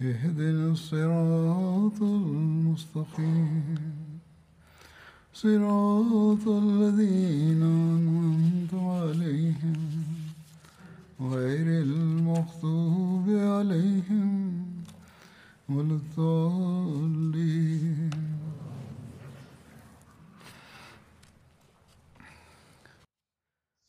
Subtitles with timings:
[0.00, 3.78] اهدنا الصراط المستقيم
[5.34, 9.80] صراط الذين أنعمت عليهم
[11.20, 14.64] غير المغضوب عليهم
[15.68, 17.12] ولا الضالين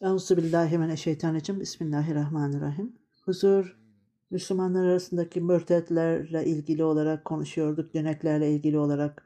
[0.03, 1.59] Euzubillahimineşşeytanirracim.
[1.59, 2.95] Bismillahirrahmanirrahim.
[3.25, 3.77] Huzur,
[4.30, 9.22] Müslümanlar arasındaki mürtetlerle ilgili olarak konuşuyorduk, döneklerle ilgili olarak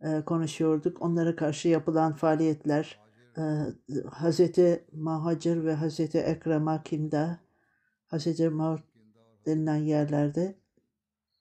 [0.00, 1.02] e, konuşuyorduk.
[1.02, 3.00] Onlara karşı yapılan faaliyetler,
[3.36, 3.42] e,
[4.10, 4.40] Hz.
[4.92, 6.00] Mahacir ve Hz.
[6.14, 7.38] Ekrem Akim'de,
[8.12, 8.40] Hz.
[8.40, 8.78] Maud
[9.46, 10.58] denilen yerlerde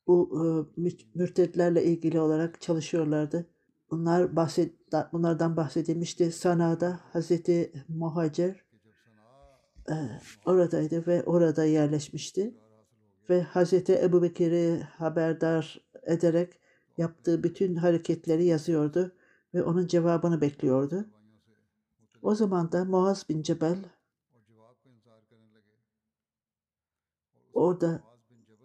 [0.07, 0.29] bu
[0.77, 3.45] e, mü- mürtetlerle ilgili olarak çalışıyorlardı.
[3.91, 4.73] Bunlar bahset,
[5.13, 6.31] bunlardan bahsedilmişti.
[6.31, 7.31] Sana'da Hz.
[7.87, 8.65] Muhacir
[9.89, 9.95] e,
[10.45, 12.64] oradaydı ve orada yerleşmişti.
[13.29, 13.73] Ve Hz.
[13.89, 16.53] Ebu Bekir'i haberdar ederek
[16.97, 19.11] yaptığı bütün hareketleri yazıyordu
[19.53, 21.05] ve onun cevabını bekliyordu.
[22.21, 23.77] O zaman da Muaz bin Cebel
[27.53, 28.01] orada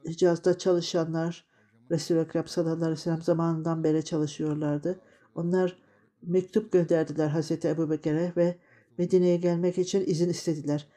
[0.08, 1.44] Hicaz'da çalışanlar
[1.90, 5.00] Resul-i Ekrem sallallahu aleyhi ve zamanından beri çalışıyorlardı.
[5.34, 5.82] Onlar
[6.22, 8.58] mektup gönderdiler Hazreti Ebu Bekir'e ve
[8.98, 10.88] Medine'ye gelmek için izin istediler.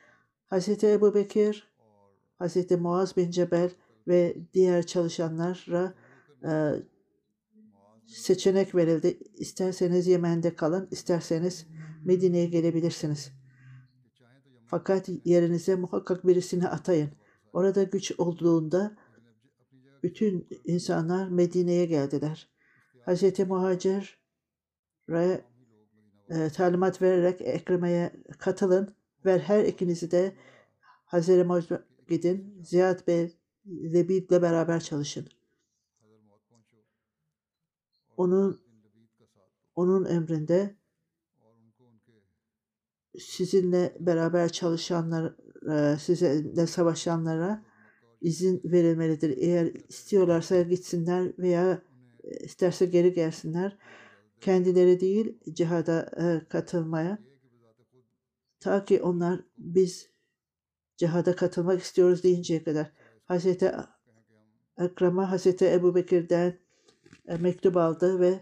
[0.46, 1.72] Hazreti Ebu Bekir,
[2.39, 3.71] Hazreti Muaz bin Cebel
[4.07, 5.94] ve diğer çalışanlara
[6.44, 6.51] e,
[8.07, 9.19] seçenek verildi.
[9.38, 11.67] İsterseniz Yemen'de kalın, isterseniz
[12.05, 13.31] Medine'ye gelebilirsiniz.
[14.66, 17.09] Fakat yerinize muhakkak birisini atayın.
[17.53, 18.97] Orada güç olduğunda
[20.03, 22.49] bütün insanlar Medine'ye geldiler.
[23.07, 23.39] Hz.
[23.39, 24.19] Muhacir
[26.29, 28.95] e, talimat vererek Ekreme'ye katılın
[29.25, 30.35] ve her ikinizi de
[31.05, 31.29] Hz.
[32.08, 32.62] Gidin.
[32.64, 33.38] Ziyad Bey
[33.68, 35.28] Lebib'le beraber çalışın.
[38.18, 38.64] Onun
[39.75, 40.75] onun emrinde
[43.19, 45.36] sizinle beraber çalışanlar,
[45.72, 47.66] e, sizinle savaşanlara
[48.22, 49.38] izin verilmelidir.
[49.38, 51.81] Eğer istiyorlarsa gitsinler veya
[52.24, 53.78] e, isterse geri gelsinler.
[54.41, 57.18] Kendileri değil cihada e, katılmaya.
[58.59, 60.12] Ta ki onlar biz
[60.97, 62.91] cihada katılmak istiyoruz deyinceye kadar.
[63.25, 63.71] Hazreti
[64.77, 66.59] Ekrem'e Hazreti Ebu Bekir'den
[67.27, 68.39] e, mektup aldı ve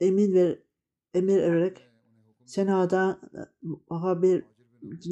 [0.00, 0.58] emin ver,
[1.14, 1.90] emir vererek
[2.46, 3.20] Sena'dan
[3.90, 4.44] muhabir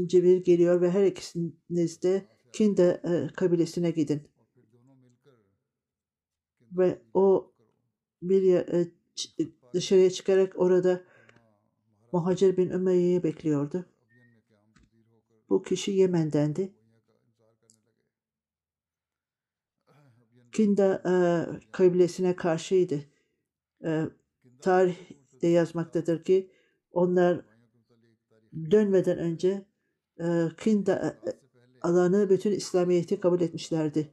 [0.07, 4.23] Cebir geliyor ve her ikisiniz de Kinde e, kabilesine gidin.
[6.73, 7.53] Ve o
[8.23, 8.89] bir e,
[9.75, 11.05] dışarıya çıkarak orada
[12.13, 13.87] Muhacir bin Ümeyye'yi bekliyordu.
[15.53, 16.73] Bu kişi Yemen'dendi.
[20.53, 21.15] Kinda e,
[21.73, 23.01] kabilesine karşıydı.
[23.85, 24.05] E,
[24.61, 26.51] tarihte yazmaktadır ki
[26.93, 27.41] onlar
[28.71, 29.67] dönmeden önce
[30.21, 31.31] e, Kinda e,
[31.83, 34.09] alanı bütün İslamiyet'i kabul etmişlerdi.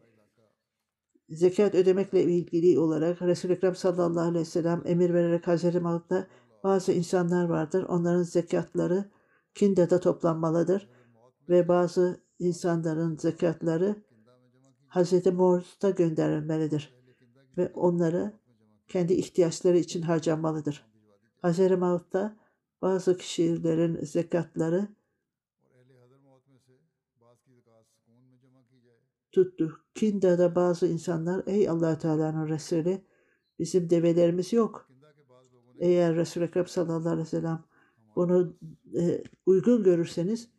[1.30, 6.28] Zekat ödemekle ilgili olarak Resul-i Ekrem sallallahu aleyhi ve sellem emir vererek Hazreti Mahmud'da
[6.64, 7.84] bazı insanlar vardır.
[7.84, 9.12] Onların zekatları
[9.56, 10.99] Kinda'da toplanmalıdır.
[11.50, 13.96] Ve bazı insanların zekatları
[14.88, 17.00] Hazreti Muhammed'a gönderilmelidir.
[17.58, 18.34] Ve onları
[18.88, 20.86] kendi ihtiyaçları için harcanmalıdır.
[21.42, 22.38] Hazreti Mahmud'da
[22.82, 24.88] bazı kişilerin zekatları
[29.32, 29.80] tuttu.
[29.96, 33.02] Kinda'da bazı insanlar ey allah Teala'nın Resulü
[33.60, 34.90] bizim develerimiz yok.
[35.80, 37.64] Eğer Resul-i Ekrem sallallahu aleyhi ve sellem
[38.16, 38.58] bunu
[38.98, 40.50] e, uygun görürseniz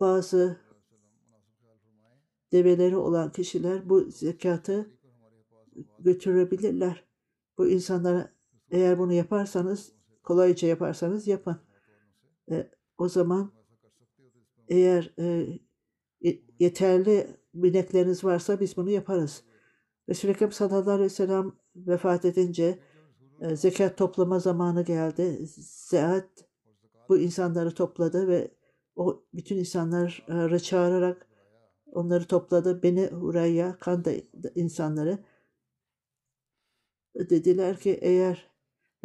[0.00, 0.60] bazı
[2.52, 4.90] develeri olan kişiler bu zekatı
[5.98, 7.04] götürebilirler.
[7.58, 8.32] Bu insanlara
[8.70, 9.92] eğer bunu yaparsanız,
[10.22, 11.56] kolayca yaparsanız yapın.
[12.50, 13.52] E, o zaman
[14.68, 19.44] eğer e, yeterli binekleriniz varsa biz bunu yaparız.
[20.08, 22.78] Resul-i Ekrem sallallahu aleyhi ve sellem vefat edince
[23.40, 25.46] e, zekat toplama zamanı geldi.
[25.90, 26.28] Zekat
[27.08, 28.59] bu insanları topladı ve
[28.96, 31.28] o bütün insanları çağırarak
[31.92, 32.82] onları topladı.
[32.82, 34.12] Beni Hureyya, Kanda
[34.54, 35.18] insanları
[37.14, 38.50] dediler ki eğer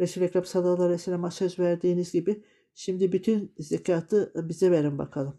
[0.00, 2.44] Resul-i Ekrem sallallahu aleyhi ve sellem'e söz verdiğiniz gibi
[2.74, 5.36] şimdi bütün zekatı bize verin bakalım.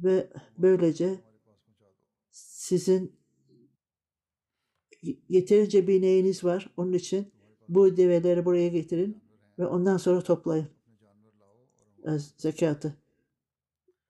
[0.00, 1.20] Ve böylece
[2.30, 3.16] sizin
[5.28, 6.74] yeterince bir ineğiniz var.
[6.76, 7.32] Onun için
[7.68, 9.22] bu develeri buraya getirin
[9.58, 10.75] ve ondan sonra toplayın
[12.36, 12.96] zekatı.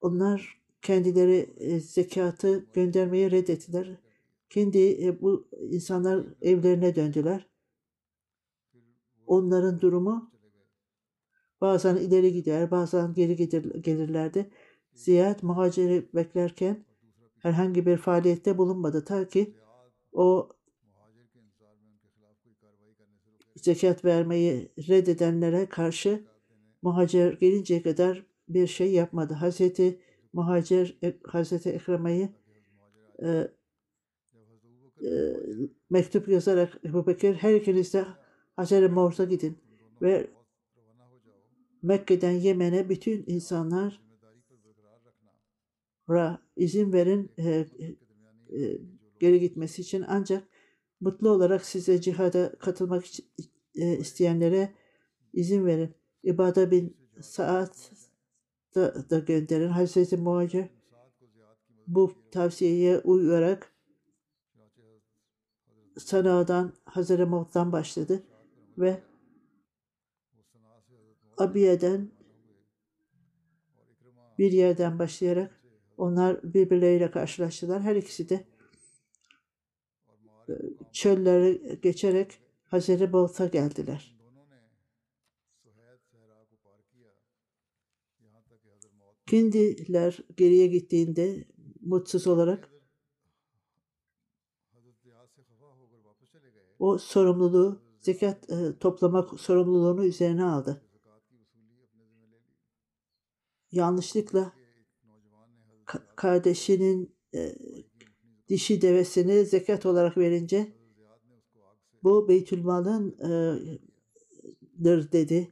[0.01, 3.97] Onlar kendileri e, zekatı göndermeyi reddettiler.
[4.49, 7.49] Kendi e, bu insanlar evlerine döndüler.
[9.27, 10.31] Onların durumu
[11.61, 13.49] bazen ileri gider, bazen geri
[13.81, 14.51] gelirlerdi.
[14.93, 16.85] Ziyad muhaciri beklerken
[17.39, 19.53] herhangi bir faaliyette bulunmadı ta ki
[20.11, 20.49] o
[23.55, 26.25] zekat vermeyi reddedenlere karşı
[26.87, 29.33] muhacir gelinceye kadar bir şey yapmadı.
[29.33, 29.99] Hazreti
[30.33, 32.29] muhacir Hazreti Ekreme'yi
[33.23, 33.27] e,
[35.05, 35.09] e,
[35.89, 38.05] mektup yazarak Ebu Bekir her ikiniz de
[38.55, 39.57] Hacer-i gidin
[40.01, 40.27] ve
[41.81, 44.01] Mekke'den Yemen'e bütün insanlar
[46.55, 47.65] izin verin e, e,
[49.19, 50.47] geri gitmesi için ancak
[50.99, 53.05] mutlu olarak size cihada katılmak
[53.75, 54.73] e, isteyenlere
[55.33, 55.95] izin verin.
[56.27, 57.91] İbada bin Saat
[58.75, 59.69] da, da gönderin.
[59.69, 60.65] Hazreti Muhacir
[61.87, 63.73] bu tavsiyeye uyarak
[65.97, 68.23] Sana'dan Hazreti Muht'tan başladı
[68.77, 69.03] ve
[71.37, 72.11] Abiye'den
[74.37, 75.61] bir yerden başlayarak
[75.97, 77.81] onlar birbirleriyle karşılaştılar.
[77.81, 78.47] Her ikisi de
[80.49, 80.53] e,
[80.91, 84.16] çölleri geçerek Hazreti Bolt'a geldiler.
[89.27, 91.45] Kendiler geriye gittiğinde
[91.81, 92.69] mutsuz olarak
[96.79, 100.81] o sorumluluğu zekat e, toplamak sorumluluğunu üzerine aldı.
[103.71, 104.53] Yanlışlıkla
[105.85, 107.55] ka- kardeşinin e,
[108.49, 110.73] dişi devesini zekat olarak verince
[112.03, 113.31] bu Beytülmal'ın e,
[115.11, 115.51] dedi.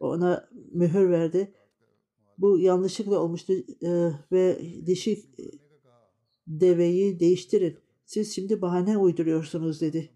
[0.00, 1.54] Ona mühür verdi.
[2.40, 3.52] Bu yanlışlıkla olmuştu
[3.82, 5.24] e, ve dişi
[6.46, 7.78] deveyi değiştirin.
[8.04, 10.10] Siz şimdi bahane uyduruyorsunuz dedi.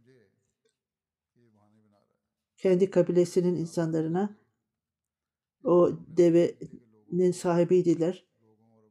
[2.57, 4.39] Kendi kabilesinin insanlarına
[5.65, 8.27] o devenin sahibiydiler.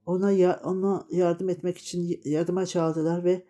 [0.06, 3.46] Ona ya, ona yardım etmek için yardıma çağırdılar ve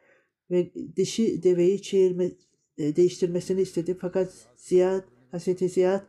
[0.51, 2.31] ve dişi deveyi çevirme,
[2.77, 3.97] e, değiştirmesini istedi.
[4.01, 6.06] Fakat Ziyad, Hazreti Ziyad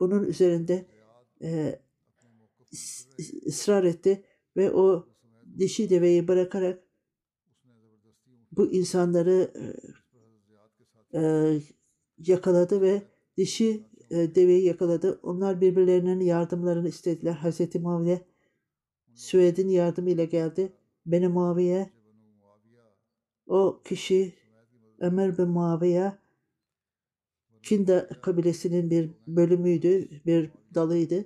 [0.00, 0.86] bunun üzerinde
[1.42, 1.80] e,
[3.46, 4.24] ısrar etti
[4.56, 5.08] ve o
[5.58, 6.84] dişi deveyi bırakarak
[8.52, 9.52] bu insanları
[11.14, 11.60] e, e,
[12.18, 13.02] yakaladı ve
[13.36, 15.20] dişi e, deveyi yakaladı.
[15.22, 17.32] Onlar birbirlerinin yardımlarını istediler.
[17.32, 18.26] Hazreti Muaviye
[19.14, 20.72] Süed'in yardımıyla geldi.
[21.06, 21.90] Beni Muaviye
[23.46, 24.34] o kişi
[24.98, 26.12] Ömer bin Muaviye
[27.62, 31.24] Kinda kabilesinin bir bölümüydü, bir dalıydı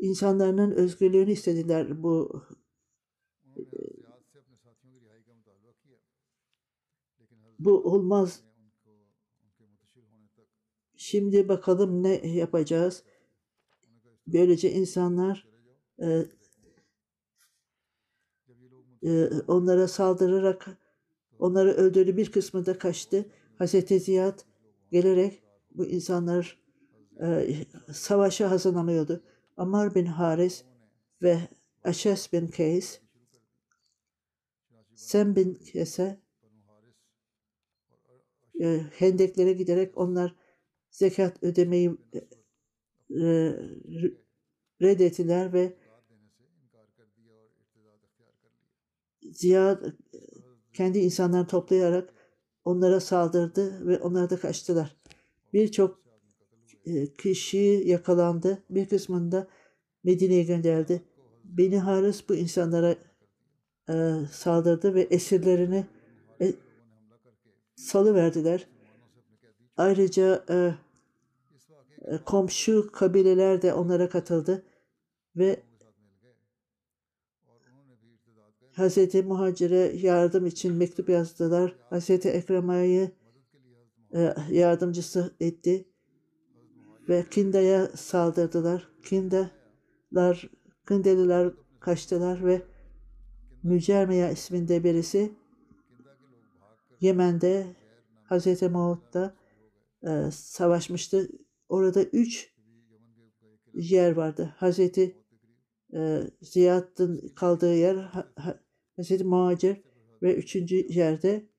[0.00, 2.42] insanların özgürlüğünü istediler bu
[7.58, 8.42] bu olmaz.
[10.96, 13.02] Şimdi bakalım ne yapacağız.
[14.26, 15.48] Böylece insanlar
[15.98, 16.26] e,
[19.02, 20.66] e, onlara saldırarak
[21.38, 22.16] onları öldürdü.
[22.16, 23.26] Bir kısmı da kaçtı.
[23.58, 24.40] Hazreti Ziyad
[24.90, 26.58] gelerek bu insanlar
[27.22, 27.54] e,
[27.92, 29.22] savaşa hazırlanıyordu.
[29.60, 30.64] Amar bin Haris
[31.22, 31.38] ve
[31.84, 33.00] Aşes bin Keys,
[34.94, 36.20] Sem bin Kese
[38.60, 40.36] e, hendeklere giderek onlar
[40.90, 41.96] zekat ödemeyi
[43.10, 43.52] e,
[44.82, 45.76] reddettiler ve
[49.32, 49.84] Ziyad
[50.72, 52.14] kendi insanlarını toplayarak
[52.64, 54.96] onlara saldırdı ve onlar da kaçtılar.
[55.52, 55.99] Birçok
[57.18, 58.62] kişi yakalandı.
[58.70, 59.46] Bir kısmında
[60.04, 61.02] Medine'ye gönderdi.
[61.44, 62.96] Beni Haris bu insanlara
[63.88, 65.86] e, saldırdı ve esirlerini
[66.40, 66.52] e,
[67.76, 68.66] salıverdiler.
[69.76, 70.74] Ayrıca e,
[72.04, 74.64] e, komşu kabileler de onlara katıldı
[75.36, 75.62] ve
[78.72, 79.14] Hz.
[79.14, 81.76] Muhacir'e yardım için mektup yazdılar.
[81.90, 82.10] Hz.
[82.10, 83.10] Ekrema'yı
[84.14, 85.89] e, yardımcısı etti
[87.10, 88.88] ve Kinda'ya saldırdılar.
[89.04, 90.50] Kindalar,
[90.88, 92.62] Kindeliler kaçtılar ve
[93.62, 95.32] Mücermeya isminde birisi
[97.00, 97.66] Yemen'de
[98.30, 98.62] Hz.
[98.62, 99.34] Mahmud'da
[100.02, 101.28] e, savaşmıştı.
[101.68, 102.54] Orada üç
[103.74, 104.54] yer vardı.
[104.60, 104.78] Hz.
[104.78, 105.10] E,
[106.40, 107.96] Ziyad'ın kaldığı yer
[108.98, 109.20] Hz.
[109.20, 109.80] Muhacir
[110.22, 111.50] ve üçüncü yerde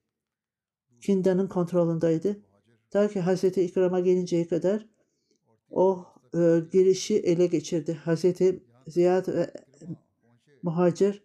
[1.02, 2.42] Kinda'nın kontrolündeydi.
[2.90, 3.44] Ta ki Hz.
[3.44, 4.91] İkram'a gelinceye kadar
[5.72, 8.00] o e, girişi ele geçirdi.
[8.06, 8.26] Hz.
[8.88, 9.54] Ziyad ve
[10.64, 11.24] Muhacir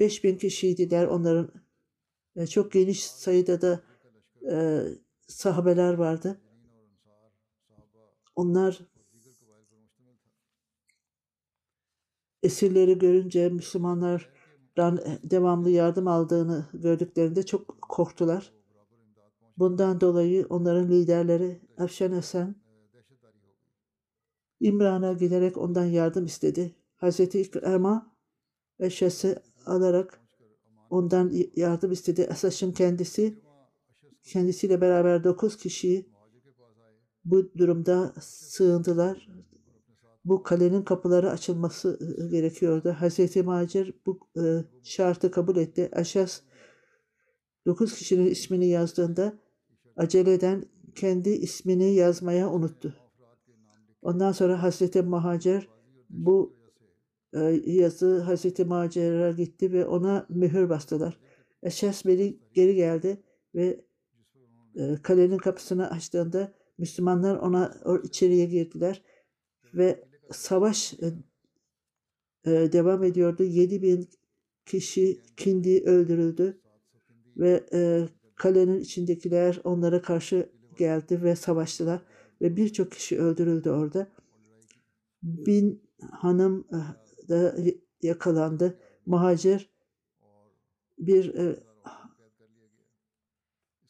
[0.00, 1.06] 5000 kişiydiler.
[1.06, 1.50] Onların
[2.36, 3.80] e, çok geniş sayıda da
[4.50, 4.82] e,
[5.26, 6.40] sahabeler vardı.
[8.36, 8.80] Onlar
[12.42, 18.52] esirleri görünce Müslümanlardan devamlı yardım aldığını gördüklerinde çok korktular.
[19.58, 22.63] Bundan dolayı onların liderleri Afşan Esen
[24.64, 26.74] İmran'a giderek ondan yardım istedi.
[26.96, 28.16] Hazreti İkrama
[28.78, 30.20] eşyası alarak
[30.90, 32.28] ondan yardım istedi.
[32.30, 33.38] Esaş'ın kendisi
[34.22, 36.06] kendisiyle beraber dokuz kişi
[37.24, 39.28] bu durumda sığındılar.
[40.24, 41.98] Bu kalenin kapıları açılması
[42.30, 42.96] gerekiyordu.
[42.98, 45.88] Hazreti Macir bu e, şartı kabul etti.
[45.92, 46.40] Aşas
[47.66, 49.38] dokuz kişinin ismini yazdığında
[49.96, 53.03] aceleden kendi ismini yazmaya unuttu.
[54.04, 55.68] Ondan sonra Hazreti Muhacir
[56.10, 56.56] bu
[57.32, 61.18] e, yazı Hazreti Muhacir'e gitti ve ona mühür bastılar.
[61.62, 63.22] Eşes beni geri geldi
[63.54, 63.84] ve
[64.76, 69.02] e, kalenin kapısını açtığında Müslümanlar ona içeriye girdiler
[69.74, 71.06] ve savaş e,
[72.50, 73.42] e, devam ediyordu.
[73.42, 74.08] 7 bin
[74.66, 76.60] kişi kindi öldürüldü
[77.36, 82.00] ve e, kalenin içindekiler onlara karşı geldi ve savaştılar
[82.40, 84.12] ve birçok kişi öldürüldü orada.
[85.22, 86.68] Bin hanım
[87.28, 87.56] da
[88.02, 88.78] yakalandı.
[89.06, 89.70] Muhacir
[90.98, 91.34] bir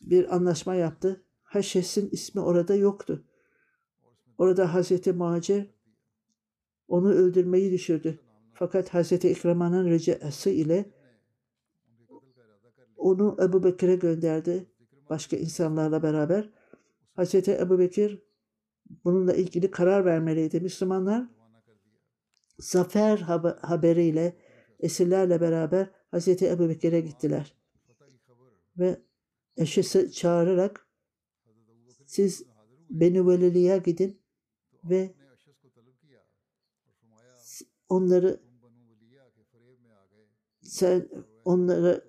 [0.01, 1.25] bir anlaşma yaptı.
[1.43, 3.25] Haşes'in ismi orada yoktu.
[4.39, 5.75] Orada Hazreti Muhacir
[6.89, 8.21] onu öldürmeyi düşürdü.
[8.55, 10.91] Fakat Hazreti İkrama'nın ricası ile
[12.97, 14.67] onu Ebu Bekir'e gönderdi.
[15.11, 16.51] Başka insanlarla beraber.
[17.15, 18.23] Hazreti Ebu Bekir
[19.05, 20.61] bununla ilgili karar vermeliydi.
[20.61, 21.29] Müslümanlar
[22.59, 23.19] zafer
[23.61, 24.37] haberiyle
[24.81, 27.57] esirlerle beraber Hazreti Ebu Bekir'e gittiler.
[28.79, 29.00] Ve
[29.57, 30.88] eşisi çağırarak
[32.07, 32.47] siz
[32.91, 34.21] Beni Velili'ye gidin
[34.85, 35.14] ve
[37.88, 38.41] onları
[40.62, 41.09] sen
[41.45, 42.00] onlara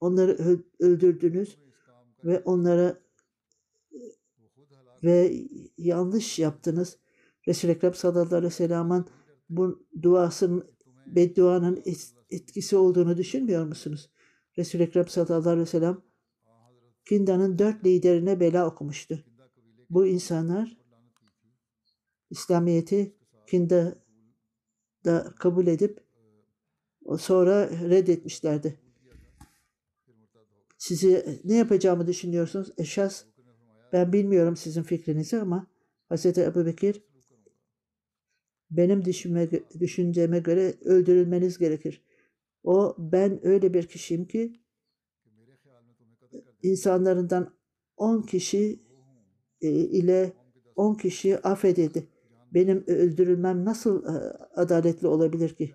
[0.00, 1.58] onları öldürdünüz
[2.24, 3.03] ve onlara
[5.04, 5.46] ve
[5.78, 6.98] yanlış yaptınız.
[7.48, 9.04] Resul-i Ekrem sallallahu aleyhi ve sellem'in
[9.48, 10.74] bu duasının
[11.06, 11.82] bedduanın
[12.30, 14.10] etkisi olduğunu düşünmüyor musunuz?
[14.58, 16.02] Resul-i Ekrem sallallahu aleyhi ve sellem
[17.04, 19.24] Kinda'nın dört liderine bela okumuştu.
[19.90, 20.76] Bu insanlar
[22.30, 26.04] İslamiyet'i Kinda'da kabul edip
[27.18, 28.80] sonra reddetmişlerdi.
[30.78, 32.72] Sizi ne yapacağımı düşünüyorsunuz?
[32.78, 33.24] Eşas
[33.94, 35.66] ben bilmiyorum sizin fikrinizi ama
[36.10, 36.26] Hz.
[36.26, 37.02] Ebu Bekir
[38.70, 39.48] benim düşünme,
[39.80, 42.02] düşünceme göre öldürülmeniz gerekir.
[42.64, 44.60] O ben öyle bir kişiyim ki
[46.62, 47.54] insanlarından
[47.96, 48.80] 10 kişi
[49.60, 50.32] e, ile
[50.76, 52.08] 10 kişi affedildi.
[52.54, 54.10] Benim öldürülmem nasıl e,
[54.54, 55.74] adaletli olabilir ki?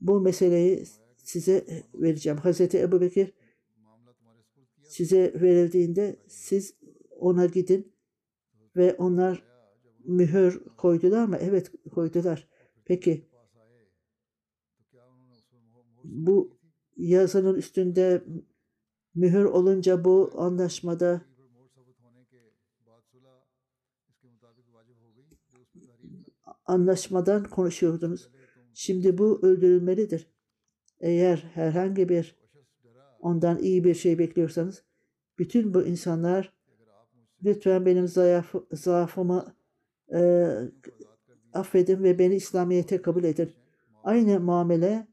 [0.00, 0.84] Bu meseleyi
[1.16, 2.38] size vereceğim.
[2.38, 3.32] Hazreti Ebu Bekir
[4.88, 6.74] size verildiğinde siz
[7.10, 7.92] ona gidin
[8.76, 9.44] ve onlar
[10.04, 11.36] mühür koydular mı?
[11.40, 12.48] Evet koydular.
[12.84, 13.28] Peki
[16.04, 16.58] bu
[16.96, 18.24] yazının üstünde
[19.14, 21.28] mühür olunca bu anlaşmada
[26.64, 28.30] anlaşmadan konuşuyordunuz.
[28.74, 30.30] Şimdi bu öldürülmelidir.
[31.00, 32.37] Eğer herhangi bir
[33.18, 34.82] ondan iyi bir şey bekliyorsanız
[35.38, 36.52] bütün bu insanlar
[37.44, 39.54] lütfen benim zayıf, zaafımı
[40.12, 40.50] e,
[41.52, 43.52] affedin ve beni İslamiyet'e kabul edin.
[44.04, 45.08] Aynı muamele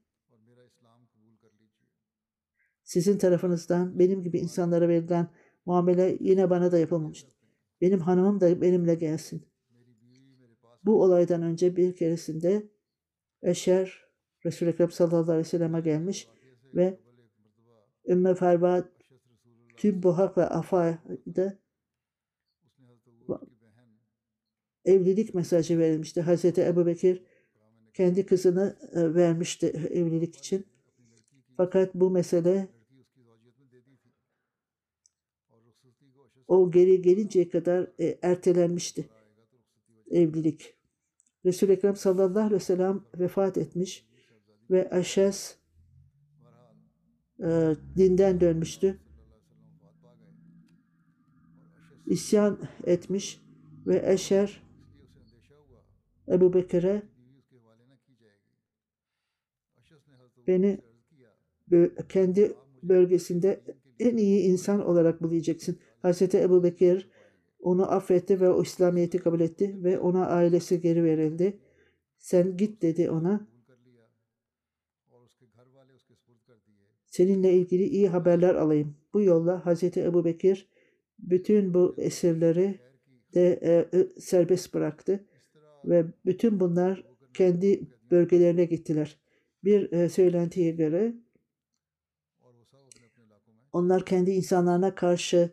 [2.85, 5.27] Sizin tarafınızdan benim gibi insanlara verilen
[5.65, 7.35] muamele yine bana da yapılmamıştır.
[7.81, 9.45] Benim hanımım da benimle gelsin.
[10.83, 12.69] Bu olaydan önce bir keresinde
[13.41, 14.05] Eşer
[14.45, 16.27] Resul-i Ekrem sallallahu aleyhi ve sellem'e gelmiş
[16.74, 17.00] ve
[18.07, 18.89] Ümmü Ferba
[19.77, 21.59] tüm bu hak ve afayda
[24.85, 26.21] evlilik mesajı verilmişti.
[26.21, 27.24] Hazreti Ebu Bekir
[27.93, 30.65] kendi kızını e, vermişti evlilik için.
[31.57, 32.67] Fakat bu mesele
[36.47, 39.09] o geri gelinceye kadar e, ertelenmişti
[40.12, 40.75] evlilik.
[41.45, 44.05] Resul-i Ekrem sallallahu aleyhi ve sellem vefat etmiş
[44.71, 45.57] ve Aşes
[47.39, 49.00] e, dinden dönmüştü.
[52.06, 53.42] İsyan etmiş
[53.88, 54.63] ve Eşer
[56.27, 57.04] Ebu Bekir'e
[60.48, 60.82] beni
[62.10, 63.62] kendi bölgesinde
[64.00, 65.80] en iyi insan olarak bulayacaksın.
[66.01, 67.10] Hazreti Ebu Bekir
[67.60, 71.60] onu affetti ve o İslamiyet'i kabul etti ve ona ailesi geri verildi.
[72.18, 73.48] Sen git dedi ona.
[77.15, 78.98] Seninle ilgili iyi haberler alayım.
[79.13, 80.69] Bu yolla Hazreti Ebu Bekir
[81.19, 82.79] bütün bu esirleri
[83.34, 85.25] de e, e, serbest bıraktı
[85.86, 87.03] ve bütün bunlar
[87.34, 87.81] kendi
[88.12, 89.19] bölgelerine gittiler.
[89.63, 91.13] Bir e, söylentiye göre
[93.74, 95.50] onlar kendi insanlarına karşı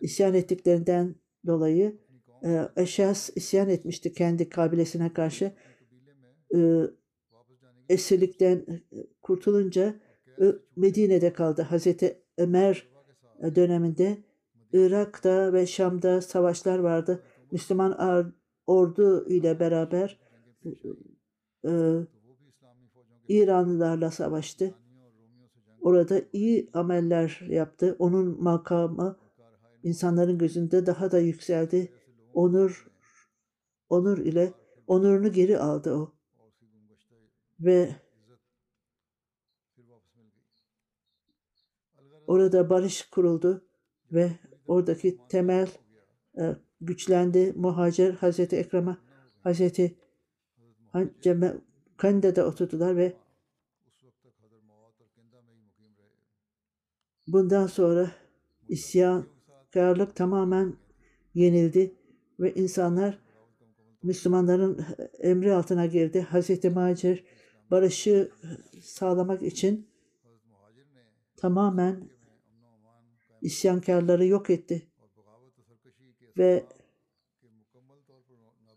[0.00, 1.14] isyan ettiklerinden
[1.46, 1.98] dolayı
[2.44, 5.52] e, Eşas isyan etmişti kendi kabilesine karşı.
[6.54, 6.58] E,
[7.88, 10.09] esirlikten e, kurtulunca
[10.76, 11.62] Medine'de kaldı.
[11.62, 12.88] Hazreti Ömer
[13.42, 14.18] e, döneminde
[14.72, 17.22] Irak'ta ve Şam'da savaşlar vardı.
[17.52, 17.96] Müslüman
[18.66, 20.20] ordu ile beraber
[21.64, 21.70] e,
[23.28, 24.74] İranlılarla savaştı.
[25.80, 27.96] Orada iyi ameller yaptı.
[27.98, 29.18] Onun makamı
[29.82, 31.92] insanların gözünde daha da yükseldi.
[32.34, 32.90] Onur
[33.88, 34.52] onur ile
[34.86, 36.14] onurunu geri aldı o.
[37.60, 37.96] Ve
[42.30, 43.64] orada barış kuruldu
[44.12, 44.30] ve
[44.66, 45.68] oradaki temel
[46.38, 47.52] e, güçlendi.
[47.56, 48.96] Muhacir Hazreti Ekrem'e
[49.42, 49.96] Hazreti
[51.96, 53.12] Kande'de oturdular ve
[57.26, 58.10] bundan sonra
[58.68, 60.76] isyankarlık tamamen
[61.34, 61.94] yenildi
[62.40, 63.18] ve insanlar
[64.02, 64.84] Müslümanların
[65.18, 66.20] emri altına girdi.
[66.20, 67.24] Hazreti Muhacir
[67.70, 68.30] barışı
[68.82, 69.88] sağlamak için
[71.36, 72.10] tamamen
[73.42, 74.86] isyankarları yok etti.
[76.38, 76.66] Ve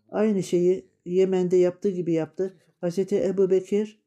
[0.08, 2.56] aynı şeyi Yemen'de yaptığı gibi yaptı.
[2.82, 2.98] Hz.
[2.98, 4.04] Ebu Bekir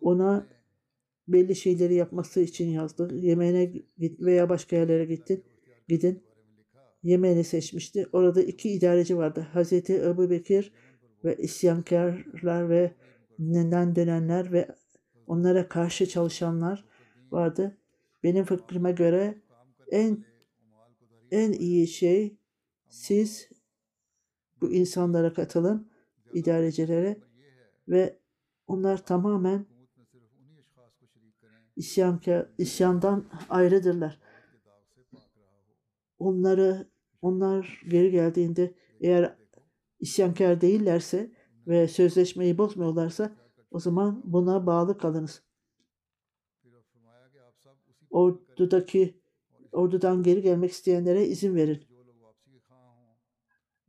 [0.00, 0.46] ona
[1.28, 3.14] belli şeyleri yapması için yazdı.
[3.14, 5.44] Yemen'e git veya başka yerlere gittin.
[5.88, 6.22] Gidin.
[7.02, 8.06] Yemen'i seçmişti.
[8.12, 9.46] Orada iki idareci vardı.
[9.52, 10.72] Hazreti Ebu Bekir
[11.24, 12.94] ve isyankarlar ve
[13.38, 14.68] neden dönenler ve
[15.28, 16.84] onlara karşı çalışanlar
[17.30, 17.78] vardı.
[18.22, 19.42] Benim fikrime göre
[19.90, 20.24] en
[21.30, 22.36] en iyi şey
[22.88, 23.48] siz
[24.60, 25.90] bu insanlara katılın,
[26.32, 27.16] idarecilere
[27.88, 28.18] ve
[28.66, 29.66] onlar tamamen
[31.76, 34.20] isyankar, isyandan ayrıdırlar.
[36.18, 36.88] Onları
[37.22, 39.36] onlar geri geldiğinde eğer
[40.00, 41.32] isyankar değillerse
[41.66, 43.36] ve sözleşmeyi bozmuyorlarsa
[43.70, 45.42] o zaman buna bağlı kalınız.
[48.10, 49.20] Ordudaki
[49.72, 51.84] ordudan geri gelmek isteyenlere izin verin.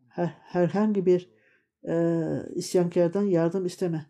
[0.07, 1.29] Her, herhangi bir
[1.87, 1.93] e,
[2.55, 4.05] isyankardan yardım isteme.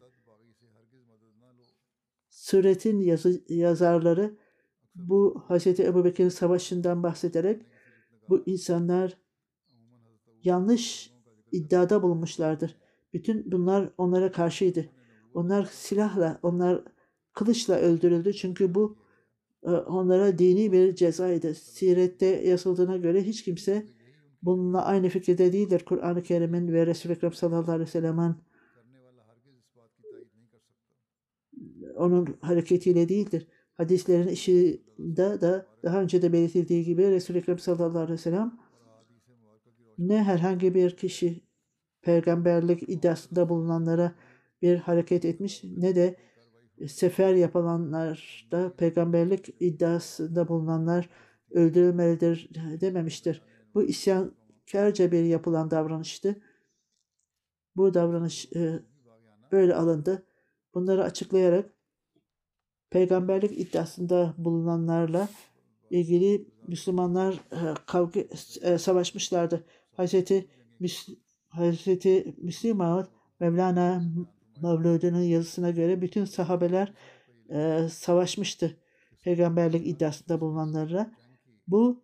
[2.30, 4.38] Suretin yazı, yazarları
[4.96, 5.68] bu Hz.
[5.68, 7.66] Ebu Bekir'in savaşından bahsederek
[8.30, 9.18] bu insanlar
[10.44, 11.14] yanlış
[11.52, 12.76] iddiada bulunmuşlardır.
[13.14, 14.90] Bütün bunlar onlara karşıydı.
[15.34, 16.84] Onlar silahla, onlar
[17.34, 18.34] kılıçla öldürüldü.
[18.34, 18.98] Çünkü bu
[19.64, 21.56] e, onlara dini bir cezaydı.
[21.56, 23.86] Sirette yazıldığına göre hiç kimse
[24.42, 25.86] bununla aynı fikirde değildir.
[25.86, 28.36] Kur'an-ı Kerim'in ve Resul-i Ekrem sallallahu aleyhi ve sellem'in
[31.96, 33.48] onun hareketiyle değildir.
[33.74, 38.60] Hadislerin işinde da daha önce de belirtildiği gibi Resul-i Ekrem sallallahu aleyhi ve sellem
[39.98, 41.42] ne herhangi bir kişi
[42.02, 44.16] peygamberlik iddiasında bulunanlara
[44.62, 46.16] bir hareket etmiş ne de
[46.88, 51.10] sefer yapılanlar da peygamberlik iddiasında bulunanlar
[51.52, 52.50] öldürülmelidir
[52.82, 53.42] dememiştir.
[53.74, 56.42] Bu isyankarca bir yapılan davranıştı.
[57.76, 58.80] Bu davranış e,
[59.52, 60.26] böyle alındı
[60.74, 61.74] Bunları açıklayarak
[62.90, 65.30] peygamberlik iddiasında bulunanlarla
[65.90, 68.20] ilgili Müslümanlar e, kavga
[68.62, 69.66] e, savaşmışlardı.
[69.92, 70.48] Hazreti
[70.80, 71.10] Müs
[71.48, 73.06] Hazreti Müslim Maud
[73.40, 74.04] Mevlana
[74.64, 76.94] Mevlud'un yazısına göre bütün sahabeler
[77.50, 78.78] e, savaşmıştı
[79.24, 81.12] peygamberlik iddiasında bulunanlarla.
[81.68, 82.04] Bu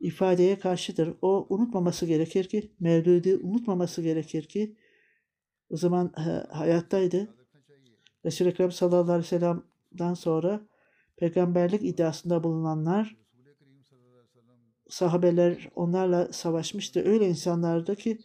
[0.00, 1.14] ifadeye karşıdır.
[1.22, 4.76] O unutmaması gerekir ki, Mevlud'u unutmaması gerekir ki
[5.70, 7.28] o zaman e, hayattaydı.
[8.24, 10.60] Resul-i Ekrem sallallahu aleyhi ve sellem'den sonra
[11.16, 13.16] peygamberlik iddiasında bulunanlar
[14.88, 17.02] sahabeler onlarla savaşmıştı.
[17.04, 18.18] Öyle insanlardı ki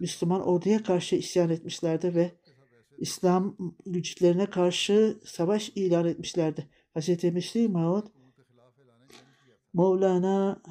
[0.00, 2.32] Müslüman orduya karşı isyan etmişlerdi ve
[2.98, 6.68] İslam güçlerine karşı savaş ilan etmişlerdi.
[6.96, 7.24] Hz.
[7.24, 8.06] Müslim Maud
[9.74, 10.62] Mevlana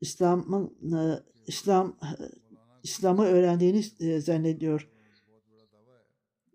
[0.00, 1.98] İslam'ın e, İslam
[2.82, 4.88] İslam'ı öğrendiğini e, zannediyor.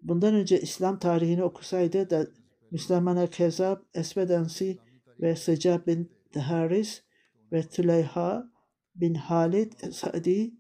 [0.02, 2.28] Bundan önce İslam tarihini okusaydı da
[2.72, 4.78] Müslümana Kezab, Esvedensi
[5.20, 7.04] ve Secab bin Haris
[7.52, 8.51] ve Tüleyha
[8.96, 10.54] bin Halid Sa'di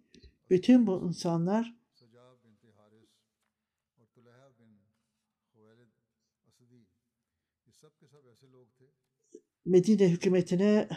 [0.50, 1.82] bütün bu insanlar
[9.66, 10.90] Medine hükümetine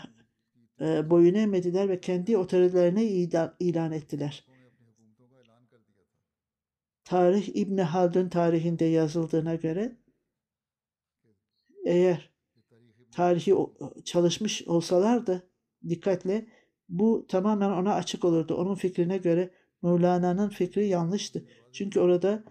[0.81, 4.47] e, boyun eğmediler ve kendi otoritelerine ilan, ilan ettiler.
[7.05, 9.97] Tarih İbni Haldun tarihinde yazıldığına göre
[11.85, 12.31] eğer
[13.13, 13.55] tarihi
[14.05, 15.51] çalışmış olsalardı
[15.89, 16.47] dikkatle
[16.89, 18.55] bu tamamen ona açık olurdu.
[18.55, 19.51] Onun fikrine göre
[19.83, 21.45] Mevlana'nın fikri yanlıştı.
[21.73, 22.45] Çünkü orada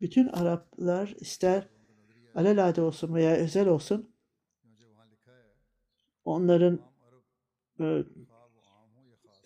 [0.00, 1.68] bütün Araplar ister
[2.34, 4.10] alelade olsun veya özel olsun
[6.24, 6.80] onların
[7.80, 8.04] e,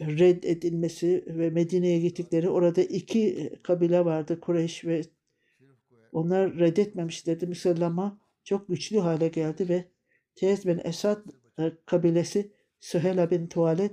[0.01, 5.03] reddedilmesi ve Medine'ye gittikleri orada iki kabile vardı Kureyş ve
[6.13, 7.47] onlar reddetmemişlerdi.
[7.47, 9.85] Müslüman çok güçlü hale geldi ve
[10.35, 11.27] Tez bin Esad
[11.59, 13.93] e, kabilesi Süheyla bin Tuvalet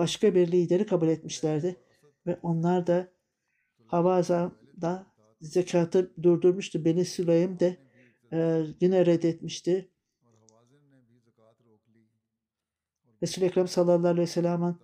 [0.00, 1.76] başka bir lideri kabul etmişlerdi.
[2.26, 3.12] Ve onlar da
[3.86, 5.06] Havaza'da
[5.40, 6.84] zekatı durdurmuştu.
[6.84, 7.76] Beni Süleym de
[8.32, 9.90] e, yine reddetmişti.
[13.22, 14.76] Resul-i Ekrem sallallahu aleyhi ve sellem'in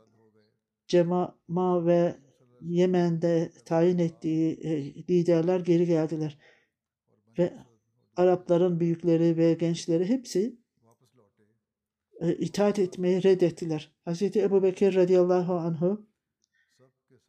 [0.87, 2.16] Cemama ve
[2.61, 6.38] Yemen'de tayin ettiği e, liderler geri geldiler.
[7.38, 7.52] Ve
[8.16, 10.59] Arapların büyükleri ve gençleri hepsi
[12.20, 13.92] e, itaat etmeyi reddettiler.
[14.07, 14.22] Hz.
[14.22, 16.07] Ebu Bekir radıyallahu anhu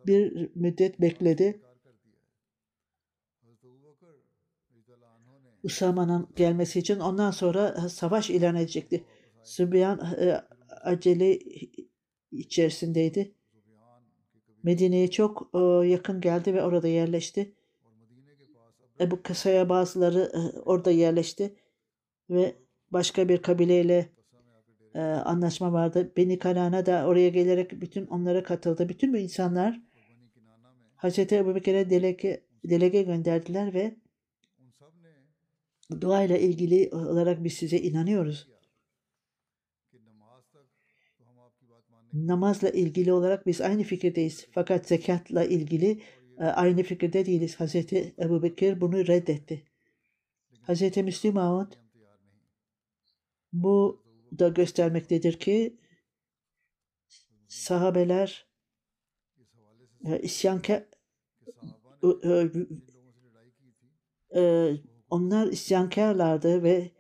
[0.07, 1.61] bir müddet bekledi.
[5.63, 9.03] Usama'nın gelmesi için ondan sonra savaş ilan edecekti.
[9.43, 11.39] Sübyan e, acele
[12.31, 13.35] içerisindeydi.
[14.63, 17.55] Medine'ye çok e, yakın geldi ve orada yerleşti.
[18.99, 21.55] Ebu Kısa'ya bazıları e, orada yerleşti
[22.29, 22.55] ve
[22.91, 24.16] başka bir kabileyle
[24.97, 26.11] e, anlaşma vardı.
[26.17, 28.89] Beni Kanana da oraya gelerek bütün onlara katıldı.
[28.89, 29.81] Bütün bu insanlar
[30.95, 33.95] Hazreti Ebu Bekir'e delege, delege gönderdiler ve
[36.01, 38.47] dua ile ilgili olarak biz size inanıyoruz.
[42.13, 44.47] Namazla ilgili olarak biz aynı fikirdeyiz.
[44.51, 46.01] Fakat zekatla ilgili
[46.39, 47.59] e, aynı fikirde değiliz.
[47.59, 49.63] Hazreti Ebu Bekir bunu reddetti.
[50.61, 51.73] Hazreti Müslim Mahmud
[53.53, 54.06] bu
[54.39, 55.77] da göstermektedir ki
[57.47, 58.47] sahabeler
[60.05, 60.83] e, isyankar
[64.35, 64.73] e,
[65.09, 66.91] onlar isyankarlardı ve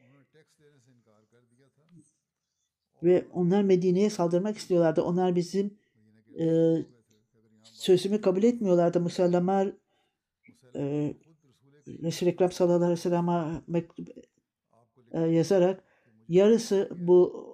[3.03, 5.01] ve onlar Medine'ye saldırmak istiyorlardı.
[5.01, 5.77] Onlar bizim
[6.39, 6.75] e,
[7.63, 8.99] sözümü kabul etmiyorlardı.
[8.99, 9.73] Musallamlar
[10.75, 11.13] e,
[11.87, 13.85] Resul-i Ekrem sallallahu aleyhi ve sellem'e
[15.11, 15.83] e, yazarak
[16.27, 17.47] yarısı bu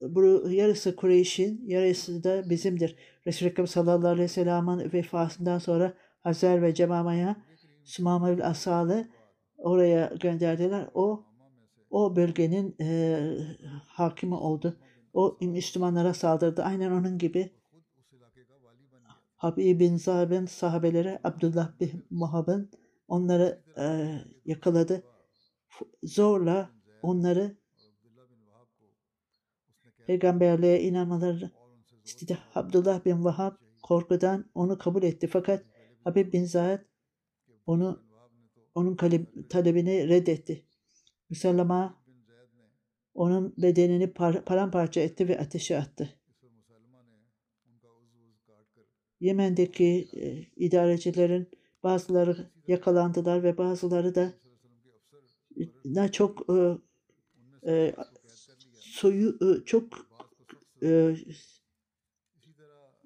[0.00, 2.96] bu yarısı Kureyş'in, yarısı da bizimdir.
[3.26, 7.36] Resul-i Ekrem sallallahu aleyhi ve sellem'in vefatından sonra Hazer ve Cemama'ya
[7.84, 9.08] Sumama'ül Asal'ı
[9.58, 10.88] oraya gönderdiler.
[10.94, 11.24] O
[11.90, 13.18] o bölgenin e,
[13.86, 14.76] hakimi oldu.
[15.12, 16.62] O Müslümanlara saldırdı.
[16.62, 17.52] Aynen onun gibi
[19.36, 22.70] Habib bin Zab'ın sahabeleri Abdullah bin Muhab'ın
[23.08, 25.02] onları e, yakaladı.
[26.02, 26.70] Zorla
[27.02, 27.59] onları
[30.10, 31.50] peygamberliğe inanmaları
[32.04, 32.38] istedi.
[32.54, 35.26] Abdullah bin Vahab korkudan onu kabul etti.
[35.26, 35.64] Fakat
[36.04, 36.80] Habib bin Zahid
[37.66, 38.02] onu
[38.74, 38.96] onun
[39.50, 40.66] talebini reddetti.
[41.30, 42.02] Müsellama
[43.14, 46.20] onun bedenini par paramparça etti ve ateşe attı.
[49.20, 51.50] Yemen'deki e, idarecilerin
[51.82, 54.32] bazıları yakalandılar ve bazıları da
[55.84, 56.78] ne çok e,
[57.72, 57.94] e,
[59.00, 59.84] soyu e, çok
[60.82, 61.14] e,